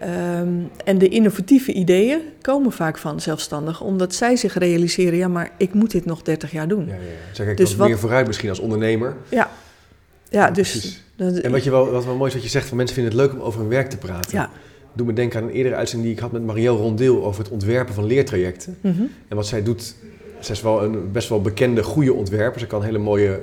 Ehm, 0.00 0.48
en 0.84 0.98
de 0.98 1.08
innovatieve 1.08 1.72
ideeën 1.72 2.20
komen 2.40 2.72
vaak 2.72 2.98
van 2.98 3.20
zelfstandigen, 3.20 3.86
omdat 3.86 4.14
zij 4.14 4.36
zich 4.36 4.58
realiseren: 4.58 5.18
ja, 5.18 5.28
maar 5.28 5.50
ik 5.56 5.74
moet 5.74 5.90
dit 5.90 6.04
nog 6.04 6.22
30 6.22 6.50
jaar 6.52 6.68
doen. 6.68 6.86
Ja, 6.86 6.94
Ja, 6.94 7.00
ja, 7.00 7.06
ja. 7.06 7.34
Zij 7.34 7.44
kijken 7.44 7.64
Dus 7.64 7.76
wat 7.76 7.88
meer 7.88 7.98
vooruit 7.98 8.26
misschien 8.26 8.48
als 8.48 8.58
ondernemer. 8.58 9.16
dus. 9.30 10.70
precies. 10.70 11.02
dat- 11.16 11.36
En 11.38 11.50
wat, 11.50 11.64
je 11.64 11.70
wel, 11.70 11.90
wat 11.90 12.04
wel 12.04 12.14
mooi 12.16 12.28
is 12.28 12.34
wat 12.34 12.42
je 12.44 12.50
zegt, 12.50 12.68
van 12.68 12.76
mensen 12.76 12.94
vinden 12.96 13.12
het 13.12 13.22
leuk 13.22 13.32
om 13.32 13.40
over 13.46 13.60
hun 13.60 13.68
werk 13.68 13.90
te 13.90 13.96
praten. 13.96 14.38
ja. 14.38 14.50
Doe 14.92 15.06
me 15.06 15.12
denken 15.12 15.40
aan 15.40 15.48
een 15.48 15.54
eerdere 15.54 15.74
uitzending 15.74 16.08
die 16.08 16.16
ik 16.18 16.22
had 16.22 16.32
met 16.32 16.42
Marielle 16.44 16.78
Rondeel 16.78 17.24
over 17.24 17.42
het 17.42 17.52
ontwerpen 17.52 17.94
van 17.94 18.04
leertrajecten. 18.04 18.76
mhm. 18.80 19.02
En 19.28 19.36
wat 19.36 19.46
zij 19.46 19.62
doet, 19.62 19.94
zij 20.40 20.54
is 20.54 20.62
wel 20.62 20.82
een 20.84 21.12
best 21.12 21.28
wel 21.28 21.40
bekende, 21.42 21.82
goede 21.82 22.12
ontwerper. 22.12 22.60
Ze 22.60 22.66
kan 22.66 22.82
hele 22.82 22.98
mooie 22.98 23.40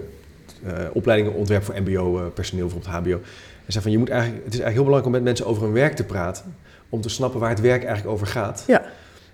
eh, 0.66 0.74
opleidingen 0.94 1.34
ontwerpen 1.34 1.66
voor 1.66 1.82
mbo-personeel, 1.82 2.68
bijvoorbeeld 2.68 2.94
hbo. 2.96 3.20
En 3.68 3.74
zei 3.74 3.84
van, 3.84 3.92
je 3.92 3.98
moet 3.98 4.10
eigenlijk, 4.10 4.44
het 4.44 4.54
is 4.54 4.60
eigenlijk 4.60 4.74
heel 4.76 4.84
belangrijk 4.84 5.06
om 5.06 5.12
met 5.12 5.24
mensen 5.24 5.46
over 5.46 5.64
hun 5.64 5.74
werk 5.74 5.96
te 5.96 6.04
praten. 6.04 6.56
Om 6.90 7.02
te 7.02 7.10
snappen 7.10 7.40
waar 7.40 7.50
het 7.50 7.62
werk 7.62 7.84
eigenlijk 7.84 8.14
over 8.14 8.28
gaat. 8.28 8.64
Ja. 8.68 8.86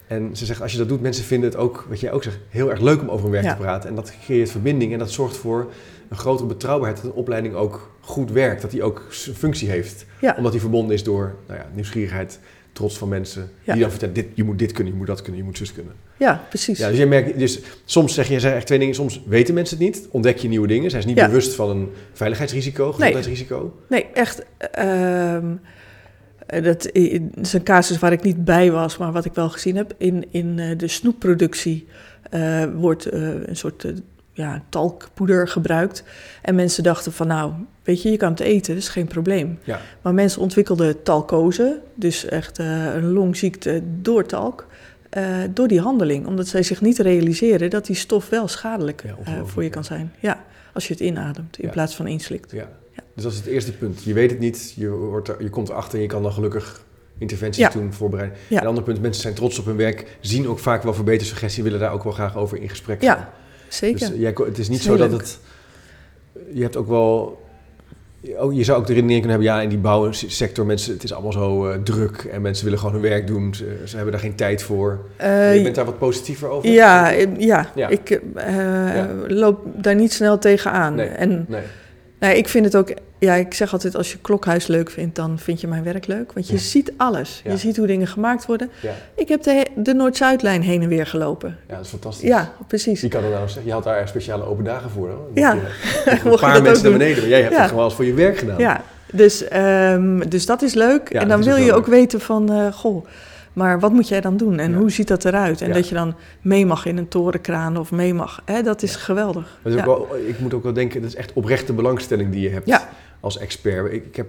En 0.07 0.35
ze 0.35 0.45
zegt, 0.45 0.61
als 0.61 0.71
je 0.71 0.77
dat 0.77 0.87
doet, 0.87 1.01
mensen 1.01 1.23
vinden 1.23 1.49
het 1.49 1.57
ook, 1.59 1.85
wat 1.89 1.99
jij 1.99 2.11
ook 2.11 2.23
zegt, 2.23 2.37
heel 2.49 2.69
erg 2.69 2.79
leuk 2.79 3.01
om 3.01 3.09
over 3.09 3.23
hun 3.23 3.31
werk 3.31 3.43
Ja. 3.45 3.53
te 3.53 3.61
praten. 3.61 3.89
En 3.89 3.95
dat 3.95 4.13
creëert 4.23 4.51
verbinding 4.51 4.93
en 4.93 4.99
dat 4.99 5.11
zorgt 5.11 5.37
voor 5.37 5.71
een 6.09 6.17
grotere 6.17 6.47
betrouwbaarheid 6.47 7.01
dat 7.01 7.11
een 7.11 7.17
opleiding 7.17 7.53
ook 7.53 7.91
goed 7.99 8.31
werkt. 8.31 8.61
Dat 8.61 8.71
die 8.71 8.83
ook 8.83 9.05
zijn 9.09 9.35
functie 9.35 9.69
heeft. 9.69 10.05
Ja. 10.21 10.33
Omdat 10.37 10.51
die 10.51 10.61
verbonden 10.61 10.95
is 10.95 11.03
door 11.03 11.35
nou 11.47 11.59
ja, 11.59 11.65
nieuwsgierigheid, 11.73 12.39
trots 12.73 12.97
van 12.97 13.09
mensen. 13.09 13.49
Ja. 13.63 13.73
Die 13.73 13.81
dan 13.81 13.89
vertellen, 13.91 14.13
dit, 14.13 14.25
je 14.33 14.43
moet 14.43 14.59
dit 14.59 14.71
kunnen, 14.71 14.91
je 14.93 14.97
moet 14.99 15.07
dat 15.07 15.21
kunnen, 15.21 15.37
je 15.39 15.45
moet 15.45 15.57
zus 15.57 15.73
kunnen. 15.73 15.93
ja, 16.17 16.45
precies. 16.49 16.77
Ja, 16.77 16.89
dus, 16.89 16.97
je 16.97 17.05
merkt, 17.05 17.39
dus 17.39 17.59
soms 17.85 18.13
zeg 18.13 18.27
je, 18.27 18.39
zeg 18.39 18.53
echt 18.53 18.65
twee 18.65 18.79
dingen. 18.79 18.95
Soms 18.95 19.21
weten 19.25 19.53
mensen 19.53 19.77
het 19.77 19.85
niet, 19.85 20.07
ontdek 20.11 20.37
je 20.37 20.47
nieuwe 20.47 20.67
dingen. 20.67 20.89
Zijn 20.89 21.01
ze 21.01 21.07
niet 21.07 21.17
Ja. 21.17 21.25
bewust 21.27 21.53
van 21.53 21.69
een 21.69 21.89
veiligheidsrisico, 22.13 22.91
gezondheidsrisico. 22.91 23.79
Nee, 23.89 24.05
echt. 24.13 24.43
ehm, 24.57 25.45
eh, 26.47 26.63
dat 26.63 26.91
is 26.91 27.53
een 27.53 27.63
casus 27.63 27.99
waar 27.99 28.11
ik 28.11 28.23
niet 28.23 28.45
bij 28.45 28.71
was, 28.71 28.97
maar 28.97 29.11
wat 29.11 29.25
ik 29.25 29.33
wel 29.33 29.49
gezien 29.49 29.75
heb. 29.75 29.93
In, 29.97 30.25
in 30.31 30.59
eh, 30.59 30.77
de 30.77 30.87
snoepproductie 30.87 31.87
eh, 32.29 32.63
wordt 32.75 33.05
eh, 33.05 33.21
een 33.45 33.55
soort 33.55 33.85
ja, 34.33 34.63
talkpoeder 34.69 35.47
gebruikt. 35.47 36.03
En 36.41 36.55
mensen 36.55 36.83
dachten 36.83 37.11
van 37.11 37.27
nou, 37.27 37.51
weet 37.83 38.01
je, 38.01 38.11
je 38.11 38.17
kan 38.17 38.29
het 38.31 38.39
eten, 38.39 38.73
dat 38.73 38.83
is 38.83 38.89
geen 38.89 39.07
probleem. 39.07 39.59
Ja. 39.63 39.79
Maar 40.01 40.13
mensen 40.13 40.41
ontwikkelden 40.41 41.03
talkose, 41.03 41.79
dus 41.95 42.25
echt 42.25 42.59
eh, 42.59 42.95
een 42.95 43.11
longziekte 43.11 43.81
door 44.01 44.25
talk. 44.25 44.65
eh, 45.09 45.25
door 45.53 45.67
die 45.67 45.79
handeling, 45.81 46.25
omdat 46.27 46.47
zij 46.47 46.63
zich 46.63 46.81
niet 46.81 46.99
realiseren 46.99 47.69
dat 47.69 47.85
die 47.85 47.95
stof 47.95 48.29
wel 48.29 48.47
schadelijk 48.47 49.03
Ja, 49.03 49.15
eh, 49.23 49.41
voor 49.45 49.63
je 49.63 49.69
kan 49.69 49.83
zijn. 49.83 50.13
Ja, 50.19 50.43
als 50.73 50.87
je 50.87 50.93
het 50.93 51.01
inademt 51.01 51.57
in 51.59 51.65
Ja. 51.67 51.71
plaats 51.73 51.95
van 51.95 52.07
inslikt. 52.07 52.51
Ja. 52.51 52.67
Dus 53.15 53.23
dat 53.23 53.31
is 53.31 53.37
het 53.37 53.47
eerste 53.47 53.71
punt. 53.71 54.03
Je 54.03 54.13
weet 54.13 54.29
het 54.29 54.39
niet, 54.39 54.73
je, 54.75 54.89
wordt 54.89 55.27
er, 55.27 55.43
je 55.43 55.49
komt 55.49 55.69
erachter 55.69 55.95
en 55.95 56.01
je 56.01 56.07
kan 56.07 56.23
dan 56.23 56.31
gelukkig 56.33 56.83
interventies 57.17 57.69
doen, 57.71 57.93
voorbereiden. 57.93 58.37
Ja. 58.47 58.55
En 58.55 58.61
een 58.61 58.67
ander 58.69 58.83
punt, 58.83 59.01
mensen 59.01 59.21
zijn 59.21 59.33
trots 59.33 59.59
op 59.59 59.65
hun 59.65 59.75
werk, 59.75 60.17
zien 60.19 60.47
ook 60.47 60.59
vaak 60.59 60.83
wel 60.83 60.93
verbetersuggestie, 60.93 61.63
willen 61.63 61.79
daar 61.79 61.91
ook 61.93 62.03
wel 62.03 62.13
graag 62.13 62.37
over 62.37 62.61
in 62.61 62.69
gesprek 62.69 63.03
gaan. 63.03 63.17
Ja, 63.17 63.33
zeker. 63.73 64.09
Dus 64.09 64.19
jij, 64.19 64.33
ko- 64.33 64.45
het 64.45 64.57
is 64.57 64.69
niet 64.69 64.79
is 64.79 64.85
zo 64.85 64.95
dat 64.97 65.09
leuk. 65.11 65.19
het... 65.19 65.39
Je 66.53 66.61
hebt 66.61 66.75
ook 66.77 66.87
wel... 66.87 67.41
Je 68.51 68.63
zou 68.63 68.79
ook 68.79 68.87
de 68.87 68.93
redenering 68.93 69.21
kunnen 69.25 69.29
hebben, 69.29 69.47
ja, 69.57 69.61
in 69.61 69.69
die 69.69 69.77
bouwsector, 69.77 70.65
mensen, 70.65 70.93
het 70.93 71.03
is 71.03 71.13
allemaal 71.13 71.31
zo 71.31 71.67
eh, 71.67 71.77
druk 71.83 72.17
en 72.31 72.41
mensen 72.41 72.63
willen 72.63 72.79
gewoon 72.79 72.93
hun 72.93 73.03
werk 73.03 73.27
doen. 73.27 73.53
Ze, 73.55 73.77
ze 73.85 73.95
hebben 73.95 74.13
daar 74.13 74.21
geen 74.21 74.35
tijd 74.35 74.63
voor. 74.63 74.99
Eh, 75.17 75.55
je 75.57 75.63
bent 75.63 75.75
daar 75.75 75.85
wat 75.85 75.97
positiever 75.97 76.49
over? 76.49 76.69
ja, 76.69 77.13
eh, 77.13 77.27
ja, 77.37 77.71
Ja. 77.75 77.87
ik 77.87 78.09
eh, 78.35 78.55
Ja. 78.95 79.09
loop 79.27 79.65
daar 79.75 79.95
niet 79.95 80.13
snel 80.13 80.37
tegenaan. 80.39 80.95
Nee. 80.95 81.07
En 81.07 81.45
Nee. 81.49 81.61
Nou, 82.19 82.35
ik 82.35 82.47
vind 82.49 82.65
het 82.65 82.75
ook, 82.75 82.93
ja, 83.23 83.33
ik 83.33 83.53
zeg 83.53 83.73
altijd, 83.73 83.95
als 83.95 84.11
je 84.11 84.17
klokhuis 84.17 84.67
leuk 84.67 84.89
vindt, 84.89 85.15
dan 85.15 85.39
vind 85.39 85.61
je 85.61 85.67
mijn 85.67 85.83
werk 85.83 86.07
leuk. 86.07 86.33
Want 86.33 86.47
je 86.47 86.53
Ja. 86.53 86.59
ziet 86.59 86.93
alles. 86.97 87.41
Ja. 87.43 87.51
Je 87.51 87.57
ziet 87.57 87.77
hoe 87.77 87.87
dingen 87.87 88.07
gemaakt 88.07 88.45
worden. 88.45 88.69
Ja. 88.81 88.91
Ik 89.15 89.27
heb 89.27 89.43
de, 89.43 89.65
de 89.75 89.93
Noord-Zuidlijn 89.93 90.61
heen 90.61 90.81
en 90.81 90.87
weer 90.87 91.05
gelopen. 91.07 91.57
ja, 91.67 91.75
dat 91.75 91.83
is 91.83 91.89
fantastisch. 91.89 92.27
Ja, 92.27 92.51
precies. 92.67 93.01
Je 93.01 93.07
kan 93.07 93.23
er 93.23 93.29
nou 93.29 93.45
zeggen, 93.47 93.65
je 93.65 93.71
had 93.71 93.83
daar 93.83 94.07
speciale 94.07 94.43
open 94.45 94.63
dagen 94.63 94.89
voor. 94.89 95.09
Hoor. 95.09 95.27
Ja. 95.33 95.53
Je- 95.53 96.19
Een 96.31 96.39
paar 96.39 96.61
mensen 96.61 96.83
naar 96.89 96.97
beneden, 96.97 97.19
maar 97.21 97.29
jij 97.29 97.41
hebt 97.41 97.57
het 97.57 97.67
gewoon 97.67 97.83
als 97.83 97.95
voor 97.95 98.05
je 98.05 98.13
werk 98.13 98.37
gedaan. 98.37 98.57
Ja, 98.59 98.81
dus, 99.11 99.47
ehm, 99.47 100.19
dus 100.29 100.45
dat 100.45 100.61
is 100.61 100.73
leuk. 100.73 101.13
Ja, 101.13 101.19
en 101.21 101.27
dan 101.27 101.43
wil 101.43 101.53
ook 101.57 101.63
je 101.63 101.73
ook 101.73 101.87
weten 101.87 102.21
van, 102.21 102.51
eh, 102.51 102.73
goh, 102.73 103.05
maar 103.53 103.79
wat 103.79 103.91
moet 103.91 104.07
jij 104.07 104.21
dan 104.21 104.37
doen? 104.37 104.59
En 104.59 104.71
Ja. 104.71 104.77
hoe 104.77 104.91
ziet 104.91 105.07
dat 105.07 105.25
eruit? 105.25 105.61
En 105.61 105.67
Ja. 105.67 105.73
dat 105.73 105.89
je 105.89 105.95
dan 105.95 106.15
mee 106.41 106.65
mag 106.65 106.85
in 106.85 106.97
een 106.97 107.07
torenkraan 107.07 107.77
of 107.77 107.91
mee 107.91 108.13
mag. 108.13 108.41
Hè, 108.45 108.61
dat 108.61 108.83
is 108.83 108.95
geweldig. 108.95 109.59
Is 109.63 109.73
ook 109.75 109.85
wel, 109.85 110.07
ik 110.27 110.39
moet 110.39 110.53
ook 110.53 110.63
wel 110.63 110.73
denken, 110.73 111.01
dat 111.01 111.09
is 111.09 111.15
echt 111.15 111.33
oprechte 111.33 111.73
belangstelling 111.73 112.31
die 112.31 112.41
je 112.41 112.49
hebt 112.49 112.67
Ja. 112.67 112.89
Als 113.23 113.37
expert. 113.37 113.93
Ik, 113.93 114.05
ik 114.05 114.15
heb 114.15 114.27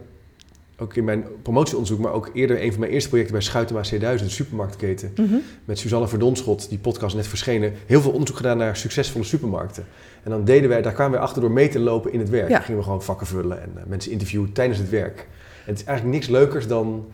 ook 0.79 0.95
in 0.97 1.05
mijn 1.05 1.25
promotieonderzoek, 1.43 1.99
maar 1.99 2.13
ook 2.13 2.31
eerder 2.35 2.63
een 2.63 2.71
van 2.71 2.81
mijn 2.81 2.93
eerste 2.93 3.09
projecten 3.09 3.35
bij 3.35 3.43
Schuitema 3.45 3.81
C1000, 3.95 4.23
een 4.23 4.31
supermarktketen, 4.31 5.13
Mhm. 5.17 5.35
met 5.65 5.79
Suzanne 5.79 6.09
Verdonschot, 6.09 6.69
die 6.69 6.79
podcast 6.79 7.17
net 7.17 7.27
verschenen, 7.27 7.73
heel 7.87 8.01
veel 8.01 8.11
onderzoek 8.11 8.37
gedaan 8.37 8.59
naar 8.59 8.77
succesvolle 8.77 9.25
supermarkten. 9.25 9.85
En 10.23 10.31
dan 10.31 10.45
deden 10.45 10.69
wij, 10.69 10.83
daar 10.83 10.93
kwamen 10.93 11.19
we 11.19 11.25
achter 11.25 11.41
door 11.41 11.51
mee 11.51 11.69
te 11.69 11.79
lopen 11.79 12.13
in 12.13 12.19
het 12.19 12.29
werk. 12.31 12.49
Ja. 12.49 12.55
Dan 12.55 12.63
gingen 12.65 12.79
we 12.79 12.85
gewoon 12.85 13.03
vakken 13.03 13.27
vullen 13.27 13.63
en 13.63 13.71
eh, 13.77 13.83
mensen 13.87 14.13
interviewen 14.13 14.53
tijdens 14.53 14.79
het 14.79 14.91
werk. 14.91 15.19
En 15.65 15.71
het 15.71 15.79
is 15.81 15.85
eigenlijk 15.85 16.17
niks 16.17 16.29
leukers 16.29 16.67
dan 16.67 17.07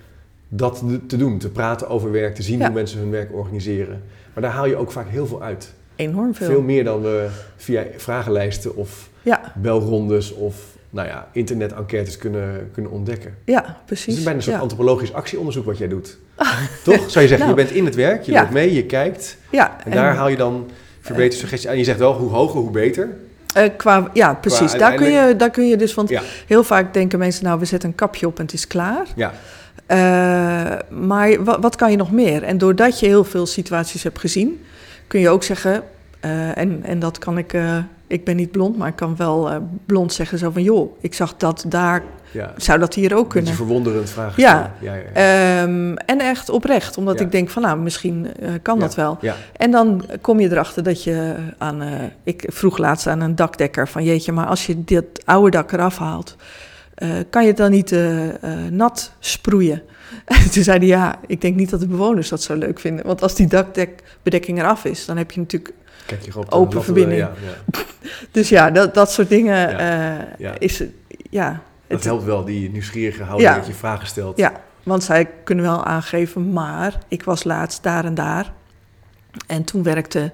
dat 0.49 0.79
te- 0.79 1.07
te 1.07 1.17
doen, 1.17 1.39
te 1.39 1.49
praten 1.51 1.89
over 1.89 2.11
werk, 2.13 2.35
te 2.35 2.43
zien 2.43 2.59
Ja. 2.59 2.65
hoe 2.65 2.75
mensen 2.75 2.99
hun 2.99 3.11
werk 3.11 3.33
organiseren. 3.35 4.03
Maar 4.35 4.43
daar 4.43 4.53
haal 4.53 4.67
je 4.67 4.77
ook 4.77 4.93
vaak 4.93 5.09
heel 5.09 5.27
veel 5.27 5.43
uit. 5.43 5.73
Enorm 6.01 6.35
veel. 6.35 6.47
Veel 6.47 6.63
meer 6.63 6.85
dan 6.85 7.03
we 7.03 7.29
via 7.57 7.85
vragenlijsten 7.97 8.77
of 8.77 9.09
Ja, 9.23 9.41
belrondes 9.55 10.33
of 10.35 10.55
nou 10.91 11.09
ja, 11.09 11.29
internet-enquêtes 11.33 12.17
kunnen, 12.19 12.71
kunnen 12.73 12.91
ontdekken. 12.93 13.35
ja, 13.45 13.63
Het 13.67 13.87
precies. 13.87 14.17
is 14.17 14.23
bijna 14.23 14.37
een 14.39 14.43
soort 14.45 14.57
ja. 14.57 14.63
antropologisch 14.63 15.13
actieonderzoek 15.13 15.65
wat 15.65 15.79
jij 15.79 15.89
doet. 15.89 16.19
Toch? 16.85 17.11
Zou 17.11 17.21
je 17.25 17.29
zeggen, 17.29 17.39
Nou. 17.39 17.49
je 17.49 17.55
bent 17.55 17.71
in 17.71 17.85
het 17.85 17.95
werk, 17.95 18.23
je 18.23 18.33
Ja. 18.33 18.41
loopt 18.41 18.53
mee, 18.53 18.75
je 18.75 18.85
kijkt. 18.85 19.37
ja, 19.51 19.77
En 19.85 19.91
daar 19.91 20.15
haal 20.15 20.29
je 20.29 20.37
dan 20.37 20.71
verbeterde 21.01 21.37
suggesties 21.37 21.71
aan. 21.71 21.79
Je 21.79 21.85
zegt 21.85 21.99
wel, 21.99 22.13
hoe 22.15 22.31
hoger, 22.31 22.61
hoe 22.61 22.71
beter. 22.71 23.09
eh, 23.55 23.69
qua, 23.77 24.11
ja, 24.13 24.35
precies. 24.35 24.73
Daar 24.73 24.95
kun, 24.95 25.11
je, 25.11 25.37
daar 25.37 25.51
kun 25.51 25.69
je 25.69 25.77
dus, 25.77 25.95
want 25.95 26.09
Ja. 26.09 26.23
heel 26.47 26.65
vaak 26.65 26.95
denken 26.95 27.19
mensen, 27.19 27.45
nou, 27.45 27.59
we 27.59 27.65
zetten 27.65 27.89
een 27.89 27.95
kapje 27.95 28.27
op 28.27 28.39
en 28.39 28.45
het 28.45 28.53
is 28.55 28.67
klaar. 28.67 29.07
Ja, 29.17 29.33
Eh, 29.87 30.79
maar 30.89 31.45
wat, 31.45 31.59
wat 31.61 31.77
kan 31.77 31.91
je 31.91 31.97
nog 31.97 32.13
meer? 32.13 32.43
En 32.43 32.59
doordat 32.59 33.01
je 33.01 33.07
heel 33.07 33.25
veel 33.25 33.47
situaties 33.47 34.03
hebt 34.03 34.19
gezien, 34.19 34.65
kun 35.11 35.21
je 35.21 35.29
ook 35.29 35.43
zeggen, 35.43 35.83
eh, 36.21 36.57
en, 36.59 36.83
en 36.83 36.99
dat 36.99 37.19
kan 37.19 37.39
ik, 37.39 37.53
eh, 37.53 37.77
ik 38.07 38.25
ben 38.25 38.37
niet 38.37 38.51
blond, 38.51 38.77
maar 38.77 38.89
ik 38.89 38.97
kan 38.97 39.17
wel 39.17 39.51
eh, 39.51 39.57
blond 39.87 40.13
zeggen 40.13 40.39
zo 40.39 40.51
van, 40.51 40.63
joh, 40.63 40.93
ik 41.01 41.15
zag 41.15 41.37
dat 41.37 41.65
daar, 41.69 42.03
ja. 42.31 42.53
zou 42.57 42.79
dat 42.79 42.95
hier 42.95 43.17
ook 43.17 43.31
kunnen? 43.31 43.55
verwonderend 43.55 44.11
vragen 44.11 44.43
Ja. 44.43 44.75
Ja. 44.81 44.95
Ehm, 44.95 45.95
en 45.95 46.21
echt 46.21 46.49
oprecht, 46.49 46.97
omdat 46.97 47.21
ik 47.21 47.33
denk 47.33 47.49
van, 47.49 47.63
nou, 47.63 47.79
misschien 47.79 48.27
kan 48.63 48.79
dat 48.79 48.95
wel. 48.95 49.19
ja. 49.21 49.37
En 49.57 49.71
dan 49.71 50.05
kom 50.21 50.41
je 50.41 50.51
erachter 50.51 50.83
dat 50.83 51.05
je 51.05 51.35
aan, 51.59 51.83
ik 52.23 52.45
vroeg 52.47 52.79
laatst 52.79 53.07
aan 53.07 53.21
een 53.21 53.35
dakdekker 53.35 53.89
van, 53.89 54.05
jeetje, 54.05 54.33
maar 54.33 54.47
als 54.47 54.67
je 54.67 54.85
dit 54.85 55.23
oude 55.25 55.51
dak 55.51 55.73
eraf 55.73 55.99
haalt, 55.99 56.37
kan 57.31 57.43
je 57.43 57.49
het 57.49 57.57
dan 57.57 57.71
niet 57.71 57.95
nat 58.71 59.13
sproeien? 59.19 59.83
En 60.25 60.51
toen 60.53 60.63
zei 60.63 60.79
hij, 60.79 60.87
ja, 60.87 61.19
ik 61.27 61.41
denk 61.41 61.57
niet 61.57 61.71
dat 61.71 61.81
de 61.81 61.87
bewoners 61.87 62.29
dat 62.29 62.43
zo 62.43 62.55
leuk 62.55 62.79
vinden. 62.81 63.07
Want 63.07 63.23
als 63.23 63.35
die 63.35 63.47
dakdekbedekking 63.47 64.59
eraf 64.59 64.85
is, 64.85 65.05
dan 65.05 65.17
heb 65.17 65.31
je 65.31 65.41
natuurlijk... 65.41 65.75
Kijk 66.07 66.23
je 66.23 66.51
Open 66.51 66.85
verbinding. 66.85 67.21
Ja, 67.21 67.33
ja. 67.71 67.81
Dus 68.31 68.49
ja, 68.49 68.71
dat, 68.71 68.95
dat 68.95 69.13
soort 69.13 69.29
dingen 69.29 69.79
eh, 69.79 70.51
is... 70.59 70.83
Ja, 71.31 71.49
Dat 71.87 71.97
het- 71.99 72.05
helpt 72.05 72.25
wel, 72.25 72.45
die 72.45 72.71
nieuwsgierige 72.71 73.23
houding 73.23 73.55
dat 73.55 73.67
je 73.67 73.73
vragen 73.73 74.07
stelt. 74.07 74.37
Ja, 74.37 74.53
want 74.83 75.05
zij 75.05 75.31
kunnen 75.45 75.65
wel 75.65 75.85
aangeven, 75.85 76.53
maar 76.53 76.99
ik 77.09 77.23
was 77.23 77.45
laatst 77.45 77.83
daar 77.83 78.05
en 78.05 78.15
daar. 78.15 78.53
En 79.47 79.65
toen 79.65 79.83
werkte 79.83 80.33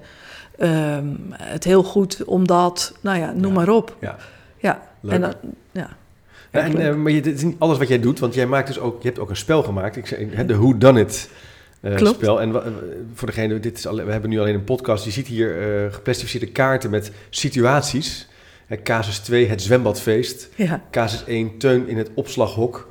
ehm, 0.57 1.07
het 1.33 1.63
heel 1.63 1.83
goed, 1.83 2.23
omdat, 2.23 2.93
nou 3.01 3.17
ja, 3.19 3.31
noem 3.31 3.53
maar 3.53 3.69
op. 3.69 3.95
Ja. 3.99 4.15
Ja, 4.57 4.81
Leuk. 4.99 5.13
en 5.13 5.21
dan, 5.21 5.33
ja. 6.51 6.59
En, 6.59 6.77
eh, 6.77 6.95
maar 6.95 7.11
je, 7.11 7.21
dit 7.21 7.35
is 7.35 7.43
niet 7.43 7.55
alles 7.59 7.77
wat 7.77 7.87
jij 7.87 7.99
doet, 7.99 8.19
want 8.19 8.33
jij 8.33 8.45
maakt 8.45 8.67
dus 8.67 8.79
ook, 8.79 9.01
je 9.01 9.07
hebt 9.07 9.19
ook 9.19 9.29
een 9.29 9.35
spel 9.35 9.63
gemaakt. 9.63 9.95
Ik 9.95 10.07
zei, 10.07 10.45
de 10.45 10.55
Who 10.57 10.77
Done 10.77 10.99
It 10.99 11.29
eh, 11.79 11.95
Klopt. 11.95 12.15
spel. 12.15 12.41
En 12.41 12.55
eh, 12.55 12.71
voor 13.13 13.27
degene, 13.27 13.59
dit 13.59 13.77
is 13.77 13.87
alle, 13.87 14.03
we 14.03 14.11
hebben 14.11 14.29
nu 14.29 14.39
alleen 14.39 14.55
een 14.55 14.63
podcast. 14.63 15.05
Je 15.05 15.11
ziet 15.11 15.27
hier 15.27 15.55
geplastificeerde 15.91 16.47
kaarten 16.47 16.89
met 16.89 17.11
situaties. 17.29 18.27
Casus 18.83 19.19
2, 19.19 19.47
het 19.47 19.61
zwembadfeest. 19.61 20.49
ja. 20.55 20.83
Casus 20.91 21.23
1, 21.25 21.57
Teun 21.57 21.87
in 21.87 21.97
het 21.97 22.09
opslaghok. 22.13 22.87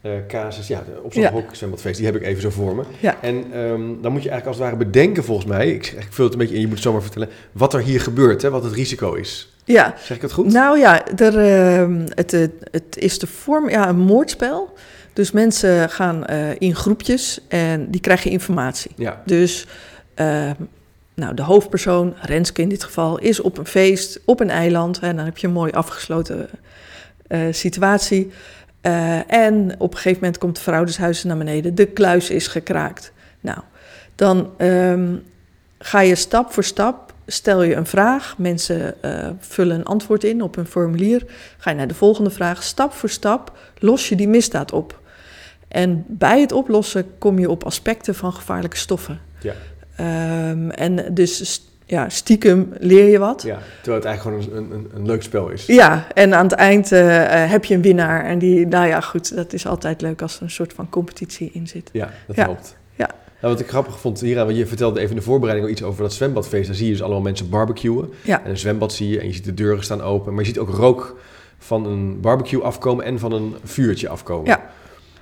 Eh, 0.00 0.12
casus, 0.28 0.66
ja, 0.66 0.82
de 0.94 1.02
opslaghok, 1.02 1.54
zwembadfeest, 1.54 1.96
die 1.96 2.06
heb 2.06 2.16
ik 2.16 2.22
even 2.22 2.42
zo 2.42 2.50
voor 2.50 2.76
me. 2.76 2.82
Ja. 3.00 3.22
En 3.22 3.36
ehm, 3.52 3.80
dan 4.02 4.12
moet 4.12 4.22
je 4.22 4.30
eigenlijk 4.30 4.46
als 4.46 4.56
het 4.56 4.64
ware 4.64 4.76
bedenken, 4.76 5.24
volgens 5.24 5.46
mij, 5.46 5.70
ik, 5.70 5.86
ik 5.86 6.06
vul 6.10 6.24
het 6.24 6.32
een 6.32 6.38
beetje 6.40 6.54
in, 6.54 6.60
je 6.60 6.66
moet 6.66 6.74
het 6.74 6.84
zomaar 6.84 7.02
vertellen, 7.02 7.28
wat 7.52 7.74
er 7.74 7.80
hier 7.80 8.00
gebeurt, 8.00 8.42
hè, 8.42 8.50
wat 8.50 8.64
het 8.64 8.72
risico 8.72 9.14
is. 9.14 9.49
Ja, 9.70 9.94
Zeg 10.02 10.16
ik 10.16 10.22
dat 10.22 10.32
goed? 10.32 10.52
nou 10.52 10.78
ja, 10.78 11.06
er, 11.16 11.38
ehm, 11.38 12.06
het, 12.14 12.32
eh, 12.32 12.46
het 12.70 12.96
is 12.98 13.18
de 13.18 13.26
vorm, 13.26 13.70
ja, 13.70 13.88
een 13.88 13.98
moordspel. 13.98 14.72
Dus 15.12 15.30
mensen 15.30 15.90
gaan 15.90 16.26
eh, 16.26 16.50
in 16.58 16.74
groepjes 16.74 17.40
en 17.48 17.90
die 17.90 18.00
krijgen 18.00 18.30
informatie. 18.30 18.90
Ja, 18.96 19.22
Dus 19.24 19.66
ehm, 20.14 20.54
nou, 21.14 21.34
de 21.34 21.42
hoofdpersoon, 21.42 22.14
Renske 22.20 22.62
in 22.62 22.68
dit 22.68 22.84
geval, 22.84 23.18
is 23.18 23.40
op 23.40 23.58
een 23.58 23.66
feest 23.66 24.20
op 24.24 24.40
een 24.40 24.50
eiland. 24.50 24.98
En 24.98 25.16
dan 25.16 25.24
heb 25.24 25.38
je 25.38 25.46
een 25.46 25.52
mooi 25.52 25.72
afgesloten 25.72 26.48
eh, 27.26 27.40
situatie. 27.50 28.30
En 29.26 29.74
op 29.78 29.90
een 29.90 29.96
gegeven 29.96 30.18
moment 30.20 30.38
komt 30.38 30.56
de 30.56 30.62
vrouw 30.62 30.84
des 30.84 30.96
huizes 30.98 31.24
naar 31.24 31.36
beneden. 31.36 31.74
De 31.74 31.86
kluis 31.86 32.30
is 32.30 32.46
gekraakt. 32.46 33.12
Nou, 33.40 33.58
dan 34.14 34.50
ehm, 34.56 35.16
ga 35.78 36.00
je 36.00 36.14
stap 36.14 36.52
voor 36.52 36.64
stap, 36.64 37.09
stel 37.32 37.62
je 37.62 37.74
een 37.74 37.86
vraag. 37.86 38.34
Mensen 38.38 39.02
eh, 39.02 39.28
vullen 39.38 39.76
een 39.78 39.84
antwoord 39.84 40.24
in 40.24 40.42
op 40.42 40.56
een 40.56 40.66
formulier. 40.66 41.24
Ga 41.58 41.70
je 41.70 41.76
naar 41.76 41.88
de 41.88 41.94
volgende 41.94 42.30
vraag. 42.30 42.62
Stap 42.62 42.92
voor 42.92 43.08
stap 43.10 43.58
los 43.78 44.08
je 44.08 44.16
die 44.16 44.28
misdaad 44.28 44.72
op. 44.72 44.98
En 45.68 46.04
bij 46.08 46.40
het 46.40 46.52
oplossen 46.52 47.06
kom 47.18 47.38
je 47.38 47.50
op 47.50 47.64
aspecten 47.64 48.14
van 48.14 48.32
gevaarlijke 48.32 48.76
stoffen. 48.76 49.20
ja, 49.40 49.52
Ehm, 49.96 50.70
en 50.70 51.14
dus 51.14 51.62
ja, 51.86 52.08
stiekem 52.08 52.72
leer 52.78 53.08
je 53.08 53.18
wat. 53.18 53.42
ja. 53.42 53.58
Terwijl 53.82 53.96
het 53.96 54.04
eigenlijk 54.04 54.46
gewoon 54.46 54.62
een, 54.64 54.72
een, 54.72 54.90
een 54.94 55.06
leuk 55.06 55.22
spel 55.22 55.48
is. 55.48 55.66
Ja, 55.66 56.06
en 56.14 56.34
aan 56.34 56.44
het 56.44 56.52
eind 56.52 56.92
eh, 56.92 57.42
eh, 57.44 57.50
heb 57.50 57.64
je 57.64 57.74
een 57.74 57.82
winnaar. 57.82 58.24
En 58.24 58.38
die, 58.38 58.66
nou 58.66 58.86
ja, 58.86 59.00
goed, 59.00 59.34
dat 59.34 59.52
is 59.52 59.66
altijd 59.66 60.00
leuk 60.00 60.22
als 60.22 60.36
er 60.36 60.42
een 60.42 60.50
soort 60.50 60.72
van 60.72 60.88
competitie 60.88 61.50
in 61.52 61.66
zit. 61.68 61.88
Ja, 61.92 62.10
dat 62.26 62.36
Ja. 62.36 62.42
helpt. 62.44 62.76
Ja. 63.00 63.10
Nou, 63.40 63.52
wat 63.54 63.60
ik 63.62 63.68
grappig 63.68 64.00
vond 64.00 64.20
hieraan, 64.20 64.44
want 64.46 64.58
je 64.58 64.66
vertelde 64.66 64.98
even 64.98 65.10
in 65.10 65.16
de 65.16 65.22
voorbereiding 65.22 65.66
al 65.68 65.72
iets 65.72 65.82
over 65.82 66.02
dat 66.02 66.12
zwembadfeest. 66.12 66.66
Daar 66.66 66.76
zie 66.76 66.86
je 66.86 66.92
dus 66.92 67.02
allemaal 67.02 67.20
mensen 67.20 67.48
barbecuen. 67.48 68.10
Ja, 68.22 68.44
En 68.44 68.50
een 68.50 68.58
zwembad 68.58 68.92
zie 68.92 69.08
je 69.08 69.20
en 69.20 69.26
je 69.26 69.32
ziet 69.32 69.44
de 69.44 69.54
deuren 69.54 69.84
staan 69.84 70.02
open. 70.02 70.32
Maar 70.34 70.40
je 70.42 70.48
ziet 70.48 70.58
ook 70.58 70.68
rook 70.68 71.20
van 71.58 71.86
een 71.86 72.20
barbecue 72.20 72.62
afkomen 72.62 73.04
en 73.04 73.18
van 73.18 73.32
een 73.32 73.54
vuurtje 73.64 74.08
afkomen. 74.08 74.46
Ja. 74.46 74.70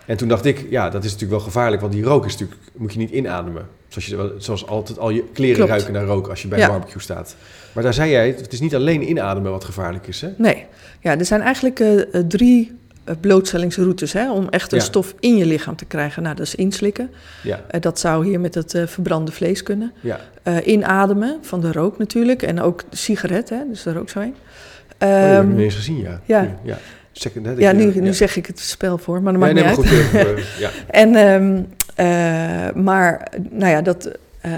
En 0.07 0.17
toen 0.17 0.29
dacht 0.29 0.45
ik, 0.45 0.67
ja, 0.71 0.91
dat 0.91 1.05
is 1.05 1.13
natuurlijk 1.13 1.41
wel 1.41 1.51
gevaarlijk, 1.51 1.81
want 1.81 1.93
die 1.93 2.03
rook 2.05 2.25
is 2.25 2.33
natuurlijk, 2.33 2.61
moet 2.77 2.93
je 2.93 2.99
niet 2.99 3.11
inademen. 3.11 3.67
Zoals, 3.89 4.07
je, 4.07 4.35
zoals 4.39 4.67
altijd 4.67 4.99
al 4.99 5.11
je 5.11 5.25
kleren 5.33 5.55
Klopt. 5.57 5.71
ruiken 5.71 5.93
naar 5.93 6.05
rook 6.05 6.29
als 6.29 6.43
je 6.43 6.49
bij 6.49 6.59
Ja. 6.59 6.65
een 6.65 6.71
barbecue 6.71 7.01
staat. 7.03 7.37
Maar 7.73 7.83
daar 7.83 7.95
zei 7.95 8.11
jij, 8.11 8.27
het 8.27 8.53
is 8.53 8.61
niet 8.61 8.75
alleen 8.75 9.09
inademen 9.11 9.51
wat 9.51 9.65
gevaarlijk 9.65 10.07
is, 10.07 10.21
hè? 10.21 10.29
nee. 10.37 10.67
Ja, 11.01 11.19
er 11.19 11.25
zijn 11.25 11.41
eigenlijk 11.41 11.81
eh, 11.81 12.15
eh, 12.15 12.25
drie 12.27 12.73
blootstellingsroutes 13.21 14.13
hè, 14.13 14.33
om 14.33 14.49
echt 14.49 14.73
een 14.73 14.79
Ja. 14.79 14.85
stof 14.85 15.15
in 15.21 15.37
je 15.37 15.47
lichaam 15.47 15.77
te 15.77 15.85
krijgen. 15.85 16.23
Nou, 16.23 16.35
dat 16.37 16.47
is 16.47 16.55
inslikken. 16.55 17.11
Ja, 17.43 17.61
Eh, 17.69 17.81
dat 17.81 17.99
zou 17.99 18.27
hier 18.27 18.41
met 18.41 18.55
het 18.55 18.75
eh, 18.75 18.87
verbrande 18.87 19.33
vlees 19.33 19.63
kunnen. 19.63 19.93
ja. 20.01 20.21
Eh, 20.43 20.67
inademen 20.67 21.39
van 21.43 21.61
de 21.61 21.73
rook 21.73 21.99
natuurlijk. 21.99 22.43
En 22.43 22.61
ook 22.61 22.85
de 22.91 22.97
sigaret, 22.97 23.49
hè, 23.51 23.57
dus 23.69 23.83
de 23.83 23.93
rook 23.93 24.09
zo 24.11 24.21
heen. 24.21 24.35
Oh, 24.35 24.99
die 24.99 25.09
heb 25.09 25.33
ik 25.33 25.39
Ehm, 25.39 25.49
niet 25.55 25.59
eens 25.65 25.75
gezien, 25.75 25.99
ja. 25.99 26.21
ja. 26.25 26.57
ja. 26.63 26.79
Second, 27.13 27.47
hè, 27.47 27.53
ja, 27.53 27.71
je- 27.71 27.77
nu, 27.77 28.01
nu 28.01 28.13
zeg 28.15 28.37
ik 28.37 28.47
het 28.47 28.59
spel 28.61 28.99
voor, 28.99 29.23
maar 29.23 29.33
dat 29.33 29.41
maakt 29.43 29.55
nee, 29.55 29.65
niet 29.65 29.77
uit. 29.79 29.89
goed. 29.89 30.21
eh, 30.21 30.59
ja. 30.59 30.71
En, 31.03 31.15
ehm, 31.15 31.63
eh, 31.95 32.75
maar, 32.83 33.29
nou 33.51 33.71
ja, 33.73 33.83
dat, 33.83 34.11
eh, 34.41 34.53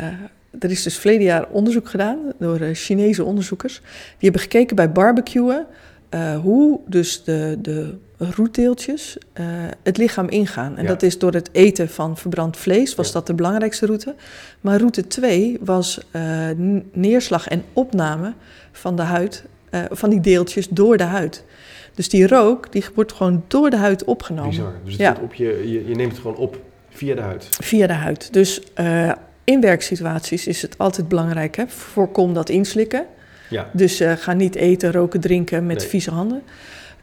er 0.59 0.71
is 0.71 0.83
dus 0.83 0.99
verleden 0.99 1.23
jaar 1.25 1.47
onderzoek 1.51 1.89
gedaan 1.89 2.19
door 2.39 2.61
eh, 2.61 2.69
Chinese 2.75 3.25
onderzoekers. 3.25 3.81
Die 3.83 4.17
hebben 4.31 4.41
gekeken 4.41 4.77
bij 4.77 4.93
barbecuen 4.93 5.67
eh, 6.11 6.39
hoe 6.39 6.81
dus 6.87 7.25
de, 7.25 7.59
de 7.63 7.95
roetdeeltjes 8.19 9.17
eh, 9.33 9.45
het 9.83 9.97
lichaam 9.97 10.29
ingaan. 10.29 10.77
En 10.77 10.83
Ja. 10.83 10.89
dat 10.89 11.03
is 11.03 11.19
door 11.19 11.33
het 11.33 11.49
eten 11.53 11.89
van 11.89 12.17
verbrand 12.17 12.57
vlees, 12.57 12.95
was 12.95 13.07
Ja. 13.07 13.13
dat 13.13 13.27
de 13.27 13.35
belangrijkste 13.35 13.87
route. 13.87 14.15
Maar 14.61 14.79
route 14.79 15.07
2 15.07 15.59
was 15.61 16.01
eh, 16.11 16.49
neerslag 16.93 17.49
en 17.49 17.65
opname 17.73 18.33
van 18.73 18.97
de 18.97 19.03
huid, 19.03 19.45
van 19.91 20.11
die 20.11 20.21
deeltjes 20.21 20.69
door 20.69 20.97
de 20.97 21.05
huid. 21.05 21.45
Dus 21.95 22.09
die 22.09 22.27
rook, 22.27 22.73
die 22.73 22.85
wordt 22.95 23.13
gewoon 23.13 23.45
door 23.49 23.71
de 23.71 23.77
huid 23.77 24.05
opgenomen. 24.05 24.51
Bizar. 24.51 24.73
Dus 24.85 24.93
het 24.93 25.01
Ja. 25.03 25.17
op 25.23 25.35
je, 25.35 25.71
je, 25.73 25.89
je 25.89 25.95
neemt 25.95 26.13
het 26.13 26.21
gewoon 26.21 26.37
op 26.37 26.61
via 26.89 27.15
de 27.15 27.21
huid. 27.21 27.47
Via 27.51 27.87
de 27.87 27.93
huid. 27.93 28.33
Dus 28.33 28.63
in 29.45 29.61
werksituaties 29.61 30.47
is 30.47 30.63
het 30.63 30.79
altijd 30.79 31.09
belangrijk. 31.09 31.57
Hè? 31.57 31.65
Voorkom 31.69 32.35
dat 32.35 32.49
inslikken. 32.49 33.07
Ja. 33.51 33.69
Dus 33.73 34.01
eh, 34.01 34.13
ga 34.17 34.33
niet 34.33 34.55
eten, 34.55 34.93
roken, 34.93 35.21
drinken 35.21 35.67
met 35.67 35.79
Nee. 35.79 35.89
vieze 35.89 36.11
handen. 36.11 36.43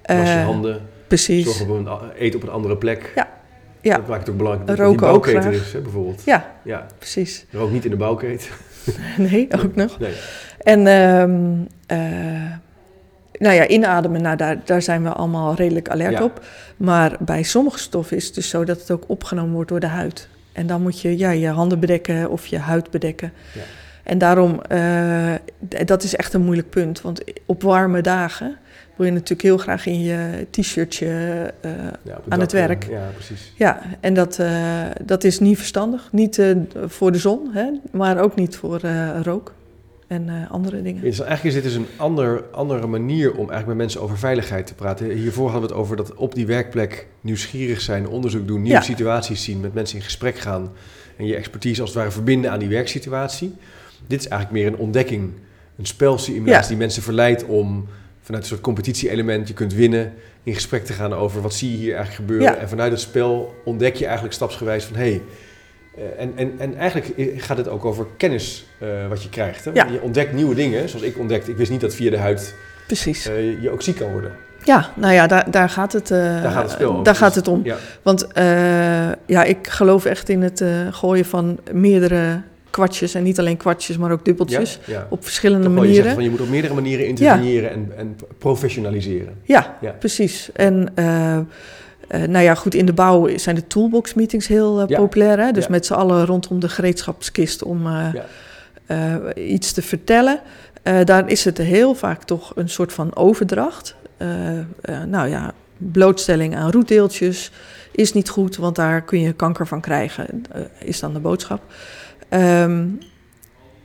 Was 0.05 0.17
je 0.17 0.23
Eh, 0.23 0.43
handen, 0.45 0.81
precies. 1.07 1.45
zorg 1.57 1.69
een, 1.69 1.87
eet 2.17 2.35
op 2.35 2.43
een 2.43 2.49
andere 2.49 2.77
plek. 2.77 3.11
Ja, 3.15 3.27
ja. 3.81 3.95
Dat 3.95 4.07
maakt 4.07 4.19
het 4.19 4.29
ook 4.29 4.37
belangrijk 4.37 4.67
dat 4.67 4.77
Roken 4.79 5.07
ook 5.07 5.27
graag. 5.27 5.45
is, 5.45 5.73
hè, 5.73 5.79
bijvoorbeeld. 5.81 6.21
Ja, 6.25 6.51
Ja, 6.63 6.85
precies. 6.97 7.45
rook 7.51 7.71
niet 7.71 7.85
in 7.85 7.91
de 7.91 7.97
bouwketen. 7.97 8.49
Nee, 9.17 9.47
ook 9.63 9.75
nog. 9.75 9.99
Nee. 9.99 10.13
En 10.59 10.87
ehm, 10.87 11.53
eh, 11.87 12.51
nou 13.33 13.55
ja, 13.55 13.67
inademen, 13.67 14.21
nou, 14.21 14.37
daar, 14.37 14.57
daar 14.65 14.81
zijn 14.81 15.03
we 15.03 15.09
allemaal 15.09 15.55
redelijk 15.55 15.89
alert 15.89 16.17
Ja. 16.17 16.23
op. 16.23 16.45
Maar 16.77 17.15
bij 17.19 17.43
sommige 17.43 17.79
stoffen 17.79 18.17
is 18.17 18.25
het 18.25 18.35
dus 18.35 18.49
zo 18.49 18.63
dat 18.63 18.79
het 18.79 18.91
ook 18.91 19.03
opgenomen 19.07 19.53
wordt 19.53 19.69
door 19.69 19.79
de 19.79 19.87
huid. 19.87 20.27
En 20.51 20.67
dan 20.67 20.81
moet 20.81 21.01
je 21.01 21.17
ja, 21.17 21.29
je 21.31 21.47
handen 21.47 21.79
bedekken 21.79 22.29
of 22.29 22.45
je 22.47 22.57
huid 22.57 22.91
bedekken. 22.91 23.33
Ja. 23.53 23.61
En 24.07 24.17
daarom, 24.17 24.61
d- 25.69 25.87
dat 25.87 26.03
is 26.03 26.15
echt 26.15 26.33
een 26.33 26.41
moeilijk 26.41 26.69
punt. 26.69 27.01
Want 27.01 27.21
op 27.45 27.61
warme 27.61 28.01
dagen 28.01 28.57
wil 28.95 29.05
je 29.05 29.11
natuurlijk 29.11 29.41
heel 29.41 29.57
graag 29.57 29.85
in 29.85 30.01
je 30.03 30.47
t-shirtje 30.49 31.07
eh, 31.61 31.71
Ja, 32.01 32.19
aan 32.29 32.39
het 32.39 32.53
eh, 32.53 32.65
werk. 32.67 32.87
Ja, 32.89 33.09
precies. 33.13 33.53
Ja, 33.55 33.81
en 33.99 34.13
dat, 34.13 34.39
dat 35.03 35.23
is 35.23 35.39
niet 35.39 35.57
verstandig. 35.57 36.09
Niet 36.11 36.41
voor 36.85 37.11
de 37.11 37.17
zon, 37.17 37.49
hè, 37.53 37.69
maar 37.91 38.19
ook 38.19 38.35
niet 38.35 38.55
voor 38.55 38.81
rook 39.23 39.53
en 40.07 40.29
andere 40.49 40.81
dingen. 40.81 41.01
Dus 41.01 41.19
eigenlijk 41.19 41.55
is 41.55 41.61
dit 41.63 41.63
dus 41.63 41.73
een 41.81 41.87
ander, 41.97 42.43
andere 42.51 42.87
manier 42.87 43.31
om 43.31 43.37
eigenlijk 43.37 43.67
met 43.67 43.77
mensen 43.77 44.01
over 44.01 44.17
veiligheid 44.17 44.67
te 44.67 44.73
praten. 44.73 45.09
Hiervoor 45.09 45.49
hadden 45.49 45.69
we 45.69 45.75
het 45.75 45.83
over 45.83 45.95
dat 45.95 46.13
op 46.15 46.35
die 46.35 46.45
werkplek 46.45 47.07
nieuwsgierig 47.21 47.81
zijn, 47.81 48.07
onderzoek 48.07 48.47
doen, 48.47 48.61
nieuwe 48.61 48.77
Ja. 48.77 48.83
situaties 48.83 49.43
zien, 49.43 49.59
met 49.59 49.73
mensen 49.73 49.97
in 49.97 50.03
gesprek 50.03 50.37
gaan 50.37 50.71
en 51.17 51.25
je 51.25 51.35
expertise 51.35 51.81
als 51.81 51.89
het 51.89 51.99
ware 51.99 52.11
verbinden 52.11 52.51
aan 52.51 52.59
die 52.59 52.67
werksituatie. 52.69 53.55
Dit 54.07 54.19
is 54.19 54.27
eigenlijk 54.27 54.61
meer 54.63 54.73
een 54.73 54.79
ontdekking, 54.79 55.31
een 55.77 55.85
spelsimulatie 55.85 56.61
Ja. 56.61 56.67
die 56.67 56.77
mensen 56.77 57.03
verleidt 57.03 57.45
om 57.45 57.87
vanuit 58.21 58.43
een 58.43 58.49
soort 58.49 58.61
competitie-element, 58.61 59.47
je 59.47 59.53
kunt 59.53 59.73
winnen, 59.73 60.13
in 60.43 60.53
gesprek 60.53 60.85
te 60.85 60.93
gaan 60.93 61.13
over 61.13 61.41
wat 61.41 61.53
zie 61.53 61.71
je 61.71 61.77
hier 61.77 61.95
eigenlijk 61.95 62.15
gebeuren. 62.15 62.55
Ja. 62.55 62.61
En 62.61 62.69
vanuit 62.69 62.91
het 62.91 63.01
spel 63.01 63.55
ontdek 63.65 63.95
je 63.95 64.05
eigenlijk 64.05 64.33
stapsgewijs 64.35 64.83
van 64.85 64.95
hé, 64.95 65.01
hey, 65.03 65.21
eh, 65.97 66.23
en, 66.23 66.31
en, 66.35 66.51
en 66.57 66.75
eigenlijk 66.75 67.13
gaat 67.41 67.57
het 67.57 67.67
ook 67.67 67.85
over 67.85 68.05
kennis 68.17 68.65
eh, 68.79 68.87
wat 69.09 69.23
je 69.23 69.29
krijgt. 69.29 69.65
Hè? 69.65 69.71
Ja. 69.73 69.85
Je 69.85 70.01
ontdekt 70.01 70.33
nieuwe 70.33 70.55
dingen, 70.55 70.89
zoals 70.89 71.05
ik 71.05 71.17
ontdekte. 71.19 71.51
Ik 71.51 71.57
wist 71.57 71.71
niet 71.71 71.81
dat 71.81 71.95
via 71.95 72.09
de 72.09 72.17
huid 72.17 72.55
Precies. 72.87 73.27
eh, 73.27 73.61
je 73.61 73.69
ook 73.69 73.81
ziek 73.81 73.95
kan 73.97 74.11
worden. 74.11 74.31
Ja, 74.63 74.89
nou 74.95 75.13
ja, 75.13 75.27
daar, 75.27 75.51
daar 75.51 75.69
gaat 75.69 75.93
het, 75.93 76.11
eh, 76.11 76.17
Daar 76.17 76.51
gaat 76.51 76.63
het 76.63 76.71
spel 76.71 76.91
over. 76.91 77.03
Daar 77.03 77.15
gaat 77.15 77.35
het 77.35 77.47
om. 77.47 77.61
Ja, 77.63 77.77
Want 78.01 78.27
ja, 79.25 79.43
ik 79.43 79.67
geloof 79.67 80.05
echt 80.05 80.29
in 80.29 80.41
het 80.41 80.63
gooien 80.91 81.25
van 81.25 81.59
meerdere 81.71 82.41
kwartjes. 82.77 83.13
En 83.13 83.23
niet 83.23 83.39
alleen 83.39 83.57
kwartjes, 83.57 83.97
maar 83.97 84.11
ook 84.11 84.25
dubbeltjes. 84.25 84.79
ja. 84.85 85.07
Op 85.09 85.23
verschillende 85.23 85.65
Toch 85.65 85.73
wel, 85.73 85.83
je, 85.83 85.93
zegt 85.93 86.05
manieren. 86.05 86.13
van, 86.13 86.23
je 86.23 86.29
moet 86.29 86.47
op 86.47 86.49
meerdere 86.49 86.73
manieren 86.73 87.07
interveneren 87.07 87.71
en, 87.71 87.91
en 87.97 88.15
professionaliseren. 88.37 89.33
Ja, 89.43 89.77
precies. 89.99 90.49
En 90.53 90.91
eh, 90.95 91.37
eh, 91.37 91.43
nou 92.07 92.43
ja, 92.43 92.55
goed, 92.55 92.73
in 92.73 92.85
de 92.85 92.93
bouw 92.93 93.37
zijn 93.37 93.55
de 93.55 93.67
toolbox 93.67 94.13
meetings 94.13 94.47
heel 94.47 94.81
eh, 94.81 94.97
populair. 94.97 95.39
Hè? 95.39 95.51
Dus 95.51 95.67
met 95.67 95.85
z'n 95.85 95.93
allen 95.93 96.25
rondom 96.25 96.59
de 96.59 96.69
gereedschapskist 96.69 97.63
om 97.63 97.87
iets 99.35 99.71
te 99.71 99.81
vertellen. 99.81 100.39
Daar 101.03 101.29
is 101.29 101.45
het 101.45 101.57
heel 101.57 101.93
vaak 101.95 102.23
toch 102.23 102.51
een 102.55 102.69
soort 102.69 102.93
van 102.93 103.15
overdracht. 103.15 103.95
Nou 105.05 105.29
ja, 105.29 105.53
blootstelling 105.77 106.55
aan 106.55 106.71
roetdeeltjes 106.71 107.51
is 107.91 108.13
niet 108.13 108.29
goed, 108.29 108.55
want 108.55 108.75
daar 108.75 109.01
kun 109.01 109.19
je 109.19 109.33
kanker 109.33 109.67
van 109.67 109.81
krijgen, 109.81 110.43
is 110.79 110.99
dan 110.99 111.13
de 111.13 111.19
boodschap. 111.19 111.61
Ehm, 112.29 112.85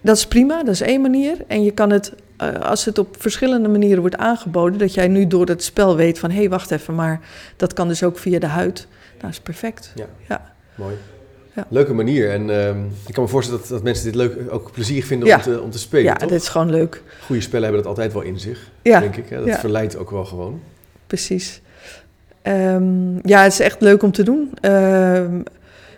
dat 0.00 0.16
is 0.16 0.26
prima, 0.26 0.62
dat 0.62 0.74
is 0.74 0.80
één 0.80 1.00
manier. 1.00 1.36
En 1.46 1.64
je 1.64 1.70
kan 1.70 1.90
het, 1.90 2.12
eh, 2.36 2.54
als 2.54 2.84
het 2.84 2.98
op 2.98 3.16
verschillende 3.18 3.68
manieren 3.68 4.00
wordt 4.00 4.16
aangeboden, 4.16 4.78
dat 4.78 4.94
jij 4.94 5.08
nu 5.08 5.26
door 5.26 5.46
het 5.46 5.62
spel 5.64 5.96
weet 5.96 6.18
van 6.18 6.30
hé, 6.30 6.36
hey, 6.38 6.48
wacht 6.48 6.70
even, 6.70 6.94
maar 6.94 7.20
dat 7.56 7.72
kan 7.72 7.88
dus 7.88 8.02
ook 8.02 8.18
via 8.18 8.38
de 8.38 8.46
huid. 8.46 8.86
Nou, 9.20 9.32
is 9.32 9.40
perfect. 9.40 9.92
Ja. 9.94 10.06
Ja. 10.28 10.52
Mooi. 10.74 10.94
Ja. 11.54 11.66
Leuke 11.68 11.94
manier. 11.94 12.30
En 12.30 12.50
ehm, 12.66 12.78
ik 13.06 13.14
kan 13.14 13.22
me 13.22 13.28
voorstellen 13.28 13.60
dat, 13.60 13.70
dat 13.70 13.82
mensen 13.82 14.04
dit 14.04 14.14
leuk, 14.14 14.36
ook 14.50 14.72
plezier 14.72 15.04
vinden 15.04 15.28
Ja. 15.28 15.36
om, 15.36 15.42
te, 15.42 15.60
om 15.60 15.70
te 15.70 15.78
spelen. 15.78 16.04
Ja, 16.04 16.14
toch? 16.14 16.28
dit 16.28 16.40
is 16.40 16.48
gewoon 16.48 16.70
leuk. 16.70 17.02
Goede 17.26 17.40
spellen 17.42 17.62
hebben 17.64 17.80
dat 17.82 17.90
altijd 17.90 18.12
wel 18.12 18.22
in 18.22 18.38
zich, 18.38 18.70
Ja, 18.82 19.00
denk 19.00 19.16
ik. 19.16 19.28
Hè? 19.28 19.44
Dat 19.44 19.58
verleidt 19.58 19.96
ook 19.96 20.10
wel 20.10 20.24
gewoon. 20.24 20.60
precies. 21.06 21.60
Ehm, 22.42 23.28
ja, 23.28 23.42
het 23.42 23.52
is 23.52 23.60
echt 23.60 23.80
leuk 23.80 24.02
om 24.02 24.12
te 24.12 24.22
doen. 24.22 24.50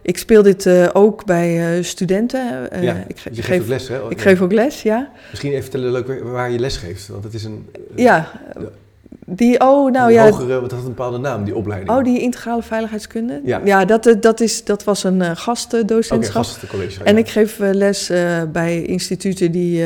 Ik 0.05 0.19
speel 0.19 0.43
dit 0.43 0.67
eh, 0.67 0.89
ook 0.93 1.25
bij 1.25 1.77
eh, 1.77 1.83
studenten. 1.85 2.71
Eh, 2.71 2.83
ja, 2.83 3.05
ik, 3.09 3.19
ge- 3.19 3.29
je 3.33 3.43
geeft 3.43 3.47
geef, 3.49 3.61
ook 3.63 3.69
les, 3.69 3.89
hè? 3.89 4.01
ik 4.11 4.21
geef 4.21 4.41
ook 4.41 4.53
les, 4.53 4.83
ja. 4.83 5.09
Misschien 5.31 5.51
even 5.51 5.63
vertellen 5.63 5.93
leuk 5.93 6.23
waar- 6.25 6.51
je 6.51 6.59
les 6.59 6.77
geeft. 6.77 7.09
Want 7.09 7.25
het 7.25 7.35
is 7.35 7.45
een, 7.45 7.69
Ja, 7.95 8.31
die, 9.27 9.61
oh, 9.61 9.93
nou 9.93 10.13
ja, 10.13 10.25
hogere, 10.25 10.61
wat 10.61 10.71
had 10.71 10.81
een 10.81 10.87
bepaalde 10.87 11.19
naam, 11.19 11.45
die 11.45 11.55
opleiding. 11.57 11.91
oh, 11.91 12.05
die 12.05 12.21
integrale 12.21 12.63
veiligheidskunde. 12.63 13.41
Ja. 13.45 13.85
dat, 13.85 14.07
eh, 14.07 14.15
dat, 14.21 14.41
is, 14.41 14.65
dat 14.65 14.85
was 14.85 15.05
een 15.05 15.37
gastdocentschap. 15.37 16.45
gastencollege. 16.45 17.05
En 17.05 17.13
ja. 17.15 17.21
ik 17.21 17.29
geef 17.29 17.59
les 17.59 18.11
bij 18.53 18.83
instituten 18.83 19.53
die 19.53 19.85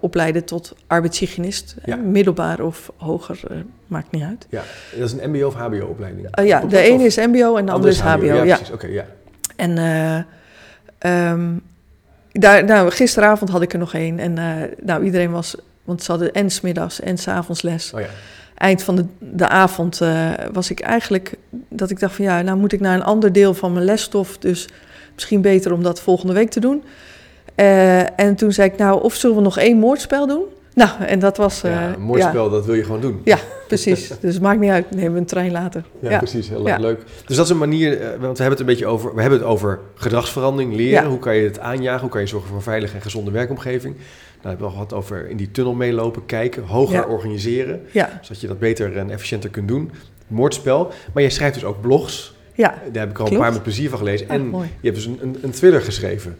opleiden 0.00 0.44
tot 0.44 0.72
arbeidshygiënist. 0.86 1.74
Ja. 1.84 1.96
Middelbaar 1.96 2.60
of 2.60 2.92
hoger, 2.96 3.40
maakt 3.86 4.10
niet 4.10 4.22
uit. 4.22 4.46
Ja, 4.48 4.62
dat 4.98 5.08
is 5.08 5.12
een 5.18 5.30
mbo 5.30 5.46
of 5.46 5.54
hbo-opleiding. 5.54 6.28
Ja, 6.42 6.60
de 6.60 6.78
ene 6.78 7.04
is 7.04 7.16
mbo 7.16 7.56
en 7.56 7.66
de 7.66 7.72
andere 7.72 7.92
is 7.92 8.00
hbo. 8.00 8.24
Ja, 8.24 8.34
Ja, 8.42 8.56
precies. 8.56 8.72
Oké, 8.74 8.86
ja. 8.86 9.04
En 9.56 9.78
eh, 9.78 10.16
ehm, 10.98 11.52
daar, 12.32 12.64
nou, 12.64 12.90
gisteravond 12.90 13.50
had 13.50 13.62
ik 13.62 13.72
er 13.72 13.78
nog 13.78 13.94
één. 13.94 14.18
En 14.18 14.38
eh, 14.38 14.44
nou, 14.80 15.04
iedereen 15.04 15.30
was, 15.30 15.54
want 15.84 16.02
ze 16.02 16.10
hadden 16.10 16.32
en 16.32 16.50
smiddags 16.50 17.00
en 17.00 17.18
s'avonds 17.18 17.62
les. 17.62 17.92
Oh 17.92 18.00
ja. 18.00 18.06
Eind 18.54 18.82
van 18.82 18.96
de, 18.96 19.04
de 19.18 19.48
avond 19.48 20.00
eh, 20.00 20.30
was 20.52 20.70
ik 20.70 20.80
eigenlijk, 20.80 21.34
dat 21.68 21.90
ik 21.90 22.00
dacht 22.00 22.14
van 22.14 22.24
ja, 22.24 22.42
nou 22.42 22.58
moet 22.58 22.72
ik 22.72 22.80
naar 22.80 22.94
een 22.94 23.04
ander 23.04 23.32
deel 23.32 23.54
van 23.54 23.72
mijn 23.72 23.84
lesstof. 23.84 24.38
Dus 24.38 24.68
misschien 25.14 25.40
beter 25.40 25.72
om 25.72 25.82
dat 25.82 26.00
volgende 26.00 26.32
week 26.32 26.50
te 26.50 26.60
doen. 26.60 26.84
En 28.16 28.34
toen 28.36 28.52
zei 28.52 28.70
ik 28.70 28.76
nou, 28.76 29.02
of 29.02 29.14
zullen 29.14 29.36
we 29.36 29.42
nog 29.42 29.58
één 29.58 29.78
moordspel 29.78 30.26
doen? 30.26 30.44
Nou, 30.74 31.02
en 31.02 31.18
dat 31.18 31.36
was... 31.36 31.62
eh, 31.62 31.70
ja, 31.70 31.94
een 31.94 32.00
mooi 32.00 32.20
ja, 32.20 32.28
spel, 32.28 32.50
dat 32.50 32.66
wil 32.66 32.74
je 32.74 32.84
gewoon 32.84 33.00
doen. 33.00 33.20
Ja, 33.24 33.38
precies. 33.68 34.12
dus 34.20 34.38
maakt 34.38 34.60
niet 34.60 34.70
uit, 34.70 34.90
nemen 34.90 35.12
we 35.12 35.18
een 35.18 35.24
trein 35.26 35.52
later. 35.52 35.84
Ja, 36.00 36.10
Ja. 36.10 36.18
precies. 36.18 36.48
Heel 36.48 36.62
leuk. 36.78 37.00
Dus 37.26 37.36
dat 37.36 37.44
is 37.44 37.50
een 37.50 37.58
manier, 37.58 38.00
eh, 38.00 38.06
want 38.08 38.20
we 38.20 38.26
hebben 38.26 38.48
het 38.50 38.60
een 38.60 38.66
beetje 38.66 38.86
over, 38.86 39.14
we 39.14 39.20
hebben 39.20 39.38
het 39.38 39.48
over 39.48 39.80
gedragsverandering, 39.94 40.74
leren. 40.74 41.04
Hoe 41.08 41.18
kan 41.18 41.36
je 41.36 41.44
het 41.44 41.58
aanjagen? 41.58 42.00
Hoe 42.00 42.10
kan 42.10 42.20
je 42.20 42.26
zorgen 42.26 42.48
voor 42.48 42.56
een 42.56 42.62
veilige 42.62 42.94
en 42.94 43.02
gezonde 43.02 43.30
werkomgeving? 43.30 43.94
Nou, 43.94 44.06
we 44.42 44.48
hebben 44.48 44.66
al 44.66 44.72
gehad 44.72 44.92
over 44.92 45.28
in 45.30 45.36
die 45.36 45.50
tunnel 45.50 45.74
meelopen, 45.74 46.26
kijken, 46.26 46.62
hoger 46.62 46.94
Ja. 46.94 47.04
organiseren, 47.06 47.80
Ja, 47.90 48.18
zodat 48.22 48.40
je 48.40 48.46
dat 48.46 48.58
beter 48.58 48.96
en 48.96 49.10
efficiënter 49.10 49.50
kunt 49.50 49.68
doen. 49.68 49.90
Moordspel. 50.28 50.92
Maar 51.12 51.22
jij 51.22 51.32
schrijft 51.32 51.54
dus 51.54 51.64
ook 51.64 51.80
blogs. 51.80 52.34
ja. 52.54 52.74
Daar 52.92 53.02
heb 53.02 53.10
ik 53.10 53.18
al 53.18 53.24
Klopt. 53.24 53.32
een 53.32 53.38
paar 53.38 53.52
met 53.52 53.62
plezier 53.62 53.88
van 53.88 53.98
gelezen. 53.98 54.28
Ah, 54.28 54.34
en 54.34 54.46
mooi. 54.46 54.68
je 54.80 54.88
hebt 54.90 54.94
dus 54.96 55.06
een, 55.06 55.18
een, 55.22 55.36
een 55.42 55.50
thriller 55.50 55.80
geschreven. 55.80 56.36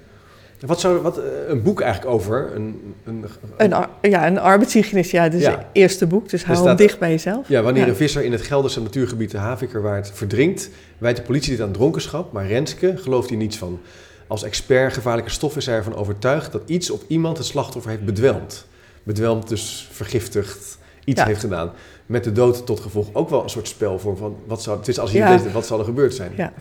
Wat 0.66 0.80
zou 0.80 1.00
wat, 1.02 1.18
eh, 1.18 1.24
een 1.48 1.62
boek 1.62 1.80
eigenlijk 1.80 2.14
over? 2.14 2.50
Een, 2.54 2.94
een, 3.04 3.24
Een, 3.56 3.74
ja, 4.10 4.26
een 4.26 4.38
arbeidshygiënist, 4.38 5.10
ja, 5.10 5.28
dus 5.28 5.42
Ja. 5.42 5.68
eerste 5.72 6.06
boek. 6.06 6.28
Dus 6.28 6.44
hou 6.44 6.56
staat- 6.56 6.66
hem 6.68 6.76
dicht 6.76 6.98
bij 6.98 7.10
jezelf. 7.10 7.48
Ja, 7.48 7.62
wanneer 7.62 7.82
Ja. 7.82 7.88
een 7.88 7.96
visser 7.96 8.24
in 8.24 8.32
het 8.32 8.42
Gelderse 8.42 8.82
natuurgebied 8.82 9.30
de 9.30 9.38
Havikerwaard 9.38 10.10
verdrinkt, 10.14 10.70
wijt 10.98 11.16
de 11.16 11.22
politie 11.22 11.50
dit 11.50 11.60
aan 11.60 11.72
dronkenschap, 11.72 12.32
maar 12.32 12.46
Renske 12.46 12.96
gelooft 12.96 13.28
hier 13.28 13.38
niets 13.38 13.56
van. 13.58 13.80
Als 14.26 14.42
expert 14.42 14.92
gevaarlijke 14.92 15.30
stoffen 15.30 15.60
is 15.60 15.66
hij 15.66 15.76
ervan 15.76 15.94
overtuigd 15.94 16.52
dat 16.52 16.62
iets 16.66 16.90
of 16.90 17.00
iemand 17.06 17.36
het 17.38 17.46
slachtoffer 17.46 17.90
heeft 17.90 18.04
bedwelmd. 18.04 18.66
Bedwelmd, 19.02 19.48
dus 19.48 19.88
vergiftigd, 19.92 20.78
iets 21.04 21.20
Ja. 21.20 21.26
heeft 21.26 21.40
gedaan. 21.40 21.70
Met 22.06 22.24
de 22.24 22.32
dood 22.32 22.66
tot 22.66 22.80
gevolg 22.80 23.08
ook 23.12 23.30
wel 23.30 23.42
een 23.42 23.48
soort 23.50 23.68
spel 23.68 23.98
voor 23.98 24.16
van 24.16 24.36
wat 24.46 24.62
zou, 24.62 24.78
het 24.78 24.88
is 24.88 24.98
als 24.98 25.12
je 25.12 25.38
wat 25.52 25.66
zal 25.66 25.78
er 25.78 25.84
gebeurd 25.84 26.14
zijn. 26.14 26.32
Ja. 26.36 26.52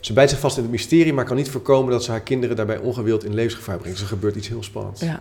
Ze 0.00 0.12
bijt 0.12 0.30
zich 0.30 0.38
vast 0.38 0.56
in 0.56 0.62
het 0.62 0.72
mysterie, 0.72 1.12
maar 1.12 1.24
kan 1.24 1.36
niet 1.36 1.50
voorkomen 1.50 1.92
dat 1.92 2.04
ze 2.04 2.10
haar 2.10 2.20
kinderen 2.20 2.56
daarbij 2.56 2.78
ongewild 2.78 3.24
in 3.24 3.34
levensgevaar 3.34 3.76
brengt. 3.78 3.98
Dus 3.98 4.06
er 4.06 4.12
gebeurt 4.14 4.36
iets 4.36 4.48
heel 4.48 4.62
spannends. 4.62 5.00
Ja, 5.00 5.20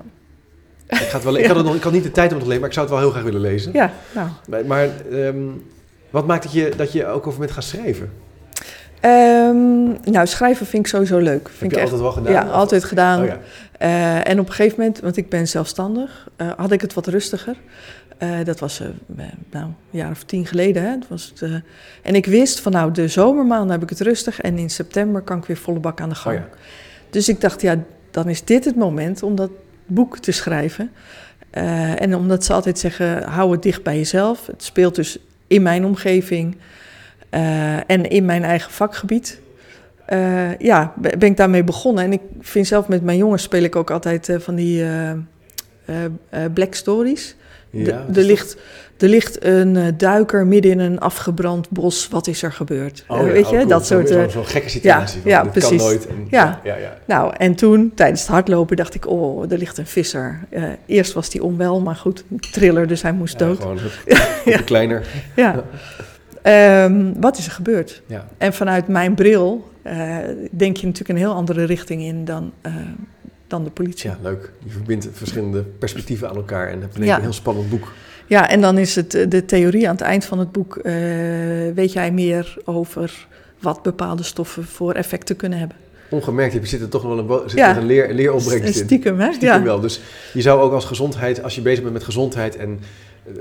Ik, 0.88 0.98
ga 0.98 1.16
het 1.16 1.24
wel, 1.24 1.38
ik, 1.38 1.46
had 1.46 1.56
het 1.56 1.66
nog, 1.68 1.76
ik 1.76 1.84
had 1.84 1.94
niet 1.94 2.04
de 2.04 2.12
tijd 2.12 2.28
om 2.30 2.34
het 2.36 2.44
te 2.44 2.48
lezen, 2.48 2.60
maar 2.62 2.70
ik 2.70 2.76
zou 2.76 2.86
het 2.86 2.96
wel 2.96 3.04
heel 3.04 3.14
graag 3.14 3.24
willen 3.24 3.42
lezen. 3.42 3.74
ja 3.74 3.94
nou. 4.14 4.30
Maar, 4.50 4.66
maar 4.66 4.90
ehm, 5.12 5.38
wat 6.10 6.28
maakt 6.28 6.44
dat 6.44 6.52
je, 6.52 6.72
dat 6.78 6.92
je 6.92 7.06
ook 7.08 7.28
over 7.28 7.40
bent 7.40 7.52
gaan 7.52 7.64
schrijven? 7.64 8.12
Ehm, 9.00 10.12
nou, 10.12 10.28
schrijven 10.28 10.66
vind 10.66 10.84
ik 10.86 10.92
sowieso 10.92 11.18
leuk. 11.18 11.44
Heb 11.44 11.52
Vind 11.52 11.72
je 11.72 11.78
ik 11.78 11.84
echt, 11.84 11.92
altijd 11.92 12.02
wel 12.02 12.12
gedaan? 12.12 12.34
Ja, 12.34 12.52
altijd 12.52 12.84
gedaan. 12.84 13.22
Oh 13.22 13.26
ja. 13.26 13.40
Eh, 13.78 14.28
en 14.28 14.40
op 14.40 14.48
een 14.48 14.54
gegeven 14.54 14.80
moment, 14.80 15.00
want 15.00 15.18
ik 15.18 15.30
ben 15.30 15.48
zelfstandig, 15.48 16.28
eh, 16.36 16.52
had 16.58 16.72
ik 16.72 16.82
het 16.82 16.94
wat 16.94 17.08
rustiger. 17.08 17.56
Eh, 18.18 18.30
dat 18.44 18.60
was 18.60 18.80
eh, 18.80 18.88
nou, 19.52 19.66
een 19.66 19.74
jaar 19.90 20.12
of 20.12 20.24
tien 20.24 20.46
geleden. 20.46 20.84
Hè. 20.84 20.96
Was 21.10 21.26
het, 21.30 21.42
eh, 21.42 21.54
en 22.02 22.16
ik 22.16 22.26
wist 22.26 22.60
van 22.60 22.72
nou, 22.72 22.92
de 22.92 23.08
zomermaanden 23.08 23.72
heb 23.72 23.84
ik 23.84 23.90
het 23.90 24.00
rustig 24.00 24.42
en 24.42 24.58
in 24.58 24.70
september 24.70 25.22
kan 25.22 25.38
ik 25.38 25.46
weer 25.46 25.58
volle 25.58 25.80
bak 25.80 26.02
aan 26.02 26.10
de 26.10 26.16
Oh 26.16 26.22
gang. 26.22 26.38
ja. 26.38 26.48
Dus 27.10 27.30
ik 27.30 27.42
dacht, 27.42 27.62
ja, 27.62 27.84
dan 28.12 28.30
is 28.30 28.44
dit 28.44 28.66
het 28.66 28.76
moment 28.76 29.24
om 29.24 29.36
dat 29.36 29.52
boek 29.86 30.18
te 30.18 30.32
schrijven. 30.32 30.92
En 31.52 32.16
omdat 32.16 32.46
ze 32.46 32.54
altijd 32.54 32.80
zeggen, 32.80 33.24
hou 33.24 33.52
het 33.52 33.62
dicht 33.64 33.84
bij 33.84 33.98
jezelf. 33.98 34.48
Het 34.48 34.64
speelt 34.64 34.96
dus 34.96 35.18
in 35.48 35.62
mijn 35.62 35.86
omgeving 35.86 36.58
en 37.88 38.10
in 38.10 38.26
mijn 38.26 38.44
eigen 38.44 38.72
vakgebied. 38.72 39.40
Ja, 40.60 40.94
be- 40.96 41.18
ben 41.18 41.30
ik 41.30 41.38
daarmee 41.38 41.64
begonnen. 41.64 42.04
En 42.04 42.12
ik 42.14 42.22
vind 42.40 42.68
zelf 42.68 42.88
met 42.88 43.04
mijn 43.04 43.18
jongens 43.18 43.44
speel 43.44 43.64
ik 43.64 43.76
ook 43.76 43.92
altijd 43.92 44.30
van 44.38 44.56
die 44.56 44.86
black 46.54 46.74
stories. 46.74 47.36
Ja, 47.70 48.06
er, 48.16 48.24
ligt, 48.24 48.58
er 48.98 49.08
ligt 49.10 49.44
een 49.46 49.76
eh, 49.76 49.84
duiker 49.98 50.46
midden 50.48 50.72
in 50.72 50.80
een 50.80 51.00
afgebrand 51.00 51.70
bos. 51.70 52.08
Wat 52.08 52.28
is 52.28 52.44
er 52.44 52.52
gebeurd? 52.52 53.04
Oh 53.08 53.20
Eh, 53.20 53.26
ja, 53.26 53.32
weet 53.32 53.46
oh, 53.46 53.52
je, 53.52 53.58
cool. 53.58 53.68
dat 53.70 53.86
soort... 53.86 54.08
Zo'n 54.08 54.18
eh, 54.22 54.28
zo'n 54.30 54.46
gekke 54.46 54.70
situatie. 54.70 55.22
van, 55.22 55.32
ja, 55.32 55.44
precies. 55.44 55.70
kan 55.70 55.78
nooit. 55.78 56.08
En, 56.08 56.28
Ja. 56.30 56.62
ja, 56.64 56.76
ja. 56.76 56.98
nou, 57.06 57.34
en 57.38 57.56
toen, 57.56 57.92
tijdens 57.96 58.22
het 58.22 58.30
hardlopen, 58.30 58.76
dacht 58.78 58.96
ik... 58.96 59.08
Oh, 59.08 59.52
er 59.52 59.58
ligt 59.58 59.78
een 59.78 59.88
visser. 59.88 60.40
Eerst 60.86 61.14
was 61.14 61.34
hij 61.34 61.42
onwel, 61.42 61.82
maar 61.82 61.96
goed, 61.96 62.24
een 62.32 62.40
triller, 62.40 62.88
dus 62.88 63.02
hij 63.02 63.12
moest 63.14 63.40
Ja, 63.40 63.46
dood. 63.46 63.60
gewoon 63.60 63.78
hup, 64.46 64.66
kleiner. 64.66 65.08
Ja. 65.36 65.64
Ehm, 66.42 67.14
wat 67.20 67.38
is 67.38 67.46
er 67.46 67.52
gebeurd? 67.52 68.02
Ja. 68.06 68.28
En 68.38 68.54
vanuit 68.54 68.88
mijn 68.88 69.16
bril 69.16 69.70
denk 70.52 70.78
je 70.78 70.86
natuurlijk 70.86 71.10
een 71.10 71.26
heel 71.26 71.34
andere 71.34 71.64
richting 71.64 72.02
in 72.02 72.26
dan, 72.26 72.52
dan 73.48 73.64
de 73.64 73.70
politie. 73.70 74.10
ja, 74.10 74.18
leuk. 74.22 74.52
Je 74.64 74.70
verbindt 74.72 75.08
verschillende 75.14 75.62
perspectieven 75.62 76.30
aan 76.30 76.36
elkaar 76.36 76.68
en 76.68 76.82
hebt 76.82 76.98
Ja. 76.98 77.16
een 77.16 77.22
heel 77.22 77.34
spannend 77.34 77.70
boek. 77.70 77.92
Ja, 78.26 78.50
en 78.50 78.62
dan 78.62 78.78
is 78.78 78.96
het 78.96 79.14
eh, 79.14 79.30
de 79.30 79.46
theorie 79.46 79.88
aan 79.90 79.96
het 79.96 80.04
eind 80.04 80.26
van 80.26 80.40
het 80.40 80.52
boek. 80.52 80.78
eh, 80.78 80.94
weet 81.76 81.94
jij 81.94 82.12
meer 82.12 82.58
over 82.66 83.28
wat 83.60 83.84
bepaalde 83.84 84.24
stoffen 84.24 84.64
voor 84.64 84.94
effecten 84.94 85.36
kunnen 85.36 85.60
hebben? 85.60 85.78
Ongemerkt 86.10 86.54
heb 86.54 86.62
je 86.62 86.68
zit 86.70 86.82
er 86.82 86.90
toch 86.90 87.02
wel 87.04 87.18
een, 87.18 87.50
zit 87.50 87.60
Ja. 87.60 87.70
er 87.70 87.78
een 87.78 87.86
leer, 87.86 88.14
leeropbrengst 88.14 88.78
in. 88.80 88.86
Stiekem, 88.86 89.20
hè? 89.20 89.34
Stiekem 89.34 89.58
ja. 89.58 89.64
wel. 89.64 89.80
Dus 89.80 90.02
je 90.34 90.42
zou 90.42 90.62
ook 90.62 90.72
als 90.74 90.86
gezondheid, 90.86 91.44
als 91.44 91.56
je 91.56 91.62
bezig 91.62 91.82
bent 91.82 91.94
met 91.94 92.04
gezondheid 92.04 92.56
en 92.56 92.80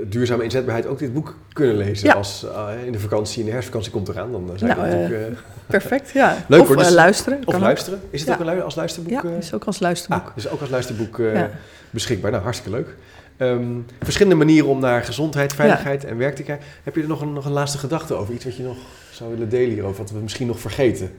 duurzame 0.07 0.43
inzetbaarheid, 0.43 0.85
ook 0.87 0.99
dit 0.99 1.13
boek 1.13 1.35
kunnen 1.53 1.77
lezen. 1.77 2.07
Ja. 2.07 2.13
Als 2.13 2.45
eh, 2.45 2.85
in 2.85 2.91
de 2.91 2.99
vakantie, 2.99 3.39
in 3.39 3.45
de 3.45 3.51
herfstvakantie 3.51 3.91
komt 3.91 4.07
eraan. 4.07 4.31
Dan 4.31 4.49
eh, 4.53 4.59
je 4.59 4.65
Nou, 4.65 4.79
dat 4.81 4.89
natuurlijk... 4.89 5.29
eh, 5.31 5.37
Perfect, 5.67 6.09
ja. 6.09 6.35
Leuk, 6.47 6.61
of 6.61 6.67
hoor, 6.67 6.77
dus- 6.77 6.89
luisteren. 6.89 7.39
of 7.45 7.55
ook. 7.55 7.61
luisteren. 7.61 7.99
Is 8.09 8.19
het 8.19 8.29
Ja. 8.29 8.35
ook 8.35 8.39
een 8.51 8.61
als 8.61 8.75
luisterboek? 8.75 9.11
Ja, 9.23 9.23
is 9.39 9.53
ook 9.53 9.63
als 9.63 9.79
luisterboek. 9.79 10.27
Ah, 10.27 10.35
dus 10.35 10.49
ook 10.49 10.61
als 10.61 10.69
luisterboek 10.69 11.17
Ja. 11.17 11.49
beschikbaar. 11.89 12.31
Nou, 12.31 12.43
hartstikke 12.43 12.77
leuk. 12.77 12.95
Ehm, 13.37 13.65
verschillende 14.03 14.37
manieren 14.37 14.67
om 14.69 14.79
naar 14.79 15.03
gezondheid, 15.03 15.53
veiligheid 15.53 16.05
en 16.05 16.17
werk 16.17 16.35
te 16.35 16.43
kijken. 16.43 16.65
Heb 16.83 16.95
je 16.95 17.01
er 17.01 17.07
nog 17.07 17.21
een, 17.21 17.33
nog 17.33 17.45
een 17.45 17.51
laatste 17.51 17.77
gedachte 17.77 18.13
over? 18.13 18.33
Iets 18.33 18.45
wat 18.45 18.55
je 18.55 18.63
nog 18.63 18.77
zou 19.11 19.29
willen 19.29 19.49
delen 19.49 19.73
hierover, 19.73 19.97
wat 19.97 20.11
we 20.11 20.19
misschien 20.19 20.47
nog 20.47 20.59
vergeten? 20.59 21.11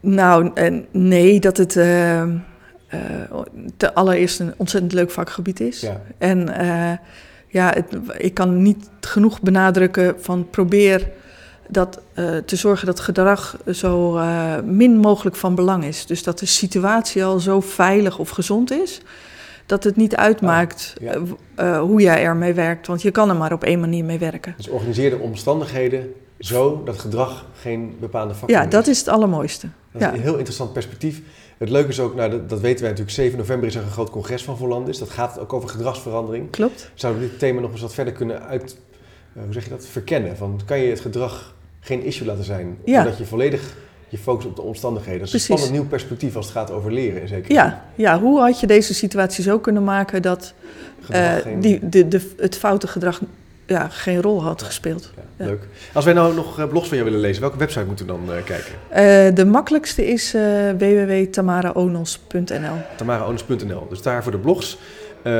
Nou, 0.00 0.50
nee, 0.90 1.40
dat 1.40 1.56
het 1.56 1.76
eh, 2.88 3.22
eh, 3.22 3.40
te 3.76 3.94
allereerst 3.94 4.40
een 4.40 4.54
ontzettend 4.56 4.92
leuk 4.92 5.10
vakgebied 5.10 5.60
is. 5.60 5.80
Ja. 5.80 6.00
En 6.18 6.48
eh, 6.48 6.98
ja, 7.48 7.72
het, 7.74 7.86
ik 8.18 8.34
kan 8.34 8.62
niet 8.62 8.88
genoeg 9.00 9.40
benadrukken 9.40 10.14
van 10.18 10.46
probeer 10.50 11.10
dat, 11.68 12.00
eh, 12.14 12.36
te 12.36 12.56
zorgen 12.56 12.86
dat 12.86 13.00
gedrag 13.00 13.56
zo 13.72 14.12
min 14.64 14.96
mogelijk 14.98 15.36
van 15.36 15.54
belang 15.54 15.84
is. 15.84 16.06
Dus 16.06 16.22
dat 16.22 16.38
de 16.38 16.46
situatie 16.46 17.24
al 17.24 17.38
zo 17.38 17.60
veilig 17.60 18.18
of 18.18 18.28
gezond 18.30 18.70
is, 18.70 19.00
dat 19.66 19.84
het 19.84 19.96
niet 19.96 20.16
uitmaakt 20.16 20.94
ja. 21.00 21.14
eh, 21.54 21.80
hoe 21.80 22.00
jij 22.00 22.22
ermee 22.22 22.52
werkt. 22.52 22.86
Want 22.86 23.02
je 23.02 23.10
kan 23.10 23.28
er 23.28 23.36
maar 23.36 23.52
op 23.52 23.64
één 23.64 23.80
manier 23.80 24.04
mee 24.04 24.18
werken. 24.18 24.54
Dus 24.56 24.68
organiseer 24.68 25.10
de 25.10 25.18
omstandigheden 25.18 26.12
zo 26.38 26.82
dat 26.84 26.98
gedrag 26.98 27.46
geen 27.60 27.96
bepaalde 28.00 28.34
factor 28.34 28.50
Ja, 28.50 28.64
is. 28.64 28.70
dat 28.70 28.86
is 28.86 28.98
het 28.98 29.08
allermooiste. 29.08 29.68
Dat 29.98 30.08
is 30.08 30.14
Ja. 30.14 30.14
een 30.14 30.28
heel 30.28 30.36
interessant 30.36 30.72
perspectief. 30.72 31.20
Het 31.58 31.68
leuke 31.70 31.88
is 31.88 32.00
ook, 32.00 32.14
nou, 32.14 32.30
dat, 32.30 32.48
dat 32.48 32.60
weten 32.60 32.80
wij 32.80 32.88
natuurlijk, 32.90 33.16
7 33.16 33.38
november 33.38 33.68
is 33.68 33.74
er 33.74 33.82
een 33.82 33.90
groot 33.90 34.10
congres 34.10 34.42
van 34.44 34.56
Volandis. 34.56 34.98
Dat 34.98 35.10
gaat 35.10 35.38
ook 35.38 35.52
over 35.52 35.68
gedragsverandering. 35.68 36.50
Klopt? 36.50 36.90
Zouden 36.94 37.22
we 37.22 37.28
dit 37.28 37.38
thema 37.38 37.60
nog 37.60 37.72
eens 37.72 37.80
wat 37.80 37.94
verder 37.94 38.12
kunnen 38.12 38.42
uit, 38.42 38.76
eh, 39.34 39.42
hoe 39.44 39.52
zeg 39.52 39.64
je 39.64 39.70
dat, 39.70 39.86
verkennen? 39.86 40.36
Van, 40.36 40.60
kan 40.64 40.78
je 40.78 40.90
het 40.90 41.00
gedrag 41.00 41.54
geen 41.80 42.02
issue 42.04 42.26
laten 42.26 42.44
zijn? 42.44 42.78
Ja. 42.84 42.98
Omdat 42.98 43.18
je 43.18 43.24
volledig 43.24 43.74
je 44.08 44.18
focust 44.18 44.46
op 44.48 44.56
de 44.56 44.62
omstandigheden. 44.62 45.18
Dat 45.20 45.26
is 45.26 45.30
Precies. 45.32 45.48
een 45.48 45.56
spannend 45.58 45.80
nieuw 45.80 45.90
perspectief 45.90 46.36
als 46.36 46.44
het 46.46 46.54
gaat 46.54 46.70
over 46.70 46.92
leren 46.92 47.20
in 47.22 47.28
zekere 47.28 47.52
Ja, 47.54 47.84
ja, 47.94 48.20
hoe 48.20 48.40
had 48.40 48.60
je 48.60 48.66
deze 48.66 48.94
situatie 48.94 49.42
zo 49.44 49.58
kunnen 49.58 49.84
maken 49.84 50.22
dat 50.22 50.52
eh, 51.08 51.34
geen- 51.36 51.60
die, 51.60 51.88
de, 51.88 52.08
de, 52.08 52.30
het 52.36 52.56
foute 52.56 52.86
gedrag 52.86 53.20
ja, 53.68 53.88
geen 53.88 54.22
rol 54.22 54.42
had 54.42 54.62
gespeeld? 54.62 55.12
Ja. 55.36 55.44
Leuk. 55.44 55.68
Als 55.92 56.04
wij 56.04 56.14
nou 56.14 56.34
nog 56.34 56.58
eh, 56.58 56.68
blogs 56.68 56.88
van 56.88 56.96
jou 56.96 57.08
willen 57.08 57.24
lezen, 57.24 57.40
welke 57.42 57.58
website 57.58 57.84
moeten 57.84 58.06
we 58.06 58.12
dan 58.12 58.34
eh, 58.34 58.44
kijken? 58.44 58.72
Eh, 58.88 59.34
de 59.34 59.44
makkelijkste 59.44 60.06
is 60.06 60.34
eh 60.34 60.42
www.tamaraonos.nl. 60.78 62.76
tamaraonus.nl. 62.96 63.86
Dus 63.88 64.02
daar 64.02 64.22
voor 64.22 64.32
de 64.32 64.38
blogs. 64.38 64.78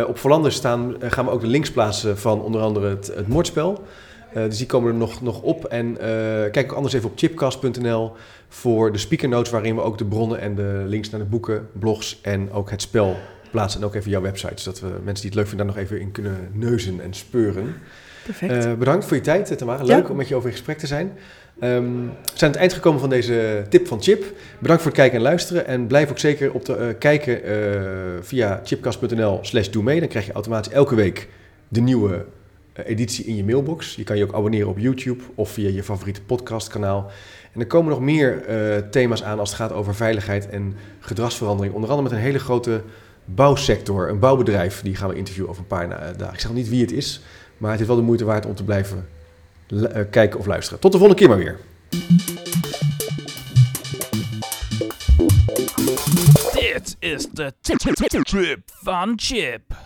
Op 0.07 0.19
Volanders 0.19 0.55
staan, 0.55 0.97
gaan 1.01 1.25
we 1.25 1.31
ook 1.31 1.41
de 1.41 1.47
links 1.47 1.71
plaatsen 1.71 2.19
van 2.19 2.43
onder 2.43 2.61
andere 2.61 2.89
het, 2.89 3.07
het 3.15 3.29
moordspel. 3.29 3.85
Dus 4.33 4.59
die 4.59 4.67
komen 4.67 4.93
er 4.93 4.99
nog, 4.99 5.23
nog 5.23 5.43
op. 5.43 5.65
En 5.65 5.97
kijk 6.51 6.71
ook 6.71 6.73
anders 6.73 6.95
even 6.95 7.11
op 7.11 7.19
chipcast.nl 7.19 8.13
voor 8.49 8.93
de 8.93 8.99
speaker 8.99 9.29
notes... 9.29 9.53
waarin 9.53 9.75
we 9.75 9.81
ook 9.81 9.99
de 9.99 10.05
bronnen 10.05 10.41
en 10.41 10.55
de 10.55 10.83
links 10.87 11.11
naar 11.11 11.21
de 11.21 11.27
boeken, 11.27 11.69
blogs 11.73 12.19
en 12.23 12.53
ook 12.53 12.71
het 12.71 12.83
spel 12.83 13.17
plaatsen. 13.51 13.81
En 13.81 13.87
ook 13.87 13.95
even 13.95 14.11
jouw 14.11 14.21
website, 14.21 14.63
zodat 14.63 14.81
we 14.81 14.87
mensen 14.87 15.15
die 15.15 15.31
het 15.31 15.35
leuk 15.35 15.49
vinden... 15.49 15.67
daar 15.67 15.77
nog 15.77 15.85
even 15.85 16.01
in 16.01 16.13
kunnen 16.13 16.49
neuzen 16.53 17.01
en 17.01 17.15
speuren. 17.15 17.75
Perfect. 18.37 18.65
Eh, 18.65 18.75
bedankt 18.75 19.05
voor 19.05 19.17
je 19.17 19.23
tijd, 19.23 19.51
eh, 19.51 19.57
Tamara. 19.57 19.85
Leuk 19.85 20.05
Ja. 20.05 20.11
om 20.11 20.17
met 20.17 20.29
je 20.29 20.35
over 20.35 20.49
in 20.49 20.55
gesprek 20.55 20.79
te 20.79 20.87
zijn. 20.87 21.13
Ehm, 21.61 21.83
we 21.83 22.11
zijn 22.25 22.41
aan 22.41 22.49
het 22.51 22.57
eind 22.57 22.73
gekomen 22.73 23.01
van 23.01 23.09
deze 23.11 23.65
tip 23.69 23.87
van 23.87 24.03
Chip. 24.03 24.25
Bedankt 24.59 24.83
voor 24.83 24.91
het 24.91 25.01
kijken 25.01 25.17
en 25.19 25.23
luisteren. 25.25 25.67
En 25.67 25.87
blijf 25.87 26.11
ook 26.11 26.19
zeker 26.19 26.53
op 26.53 26.65
de, 26.65 26.75
eh, 26.75 26.87
kijken 26.99 27.41
via 28.25 28.61
chipcast.nl 28.65 29.39
slash 29.43 29.69
doe 29.69 29.83
mee. 29.83 30.01
Dan 30.01 30.09
krijg 30.09 30.27
je 30.27 30.33
automatisch 30.33 30.73
elke 30.73 30.95
week 30.95 31.29
de 31.69 31.81
nieuwe 31.81 32.25
editie 32.85 33.25
in 33.25 33.37
je 33.37 33.45
mailbox. 33.45 33.95
Je 33.95 34.05
kan 34.05 34.17
je 34.17 34.25
ook 34.25 34.35
abonneren 34.35 34.69
op 34.69 34.79
YouTube 34.79 35.23
of 35.35 35.51
via 35.51 35.69
je 35.69 35.83
favoriete 35.83 36.23
podcastkanaal. 36.23 37.11
En 37.53 37.61
er 37.61 37.67
komen 37.67 37.91
nog 37.91 38.01
meer 38.01 38.45
thema's 38.91 39.23
aan 39.23 39.39
als 39.39 39.49
het 39.51 39.59
gaat 39.59 39.73
over 39.73 39.95
veiligheid 39.95 40.49
en 40.49 40.75
gedragsverandering. 41.01 41.75
Onder 41.75 41.91
andere 41.91 42.09
met 42.09 42.19
een 42.19 42.25
hele 42.25 42.39
grote 42.39 42.83
bouwsector, 43.25 44.09
een 44.09 44.19
bouwbedrijf. 44.19 44.83
Die 44.83 44.97
gaan 44.97 45.09
we 45.09 45.15
interviewen 45.15 45.51
over 45.51 45.63
een 45.63 45.69
paar 45.69 45.89
dagen. 45.89 46.35
Ik 46.35 46.41
zeg 46.41 46.51
nog 46.51 46.59
niet 46.59 46.69
wie 46.69 46.81
het 46.81 46.93
is, 46.93 47.23
maar 47.59 47.71
het 47.71 47.81
is 47.81 47.87
wel 47.87 47.97
de 47.97 48.03
moeite 48.03 48.25
waard 48.25 48.47
om 48.47 48.55
te 48.55 48.65
blijven 48.65 49.09
eh, 49.69 50.03
kijken 50.11 50.39
of 50.39 50.47
luisteren. 50.47 50.81
Tot 50.81 50.93
de 50.93 50.99
volgende 50.99 51.21
keer 51.21 51.29
maar 51.29 51.39
weer. 51.39 51.59
Is 56.99 57.27
Chip. 59.17 59.79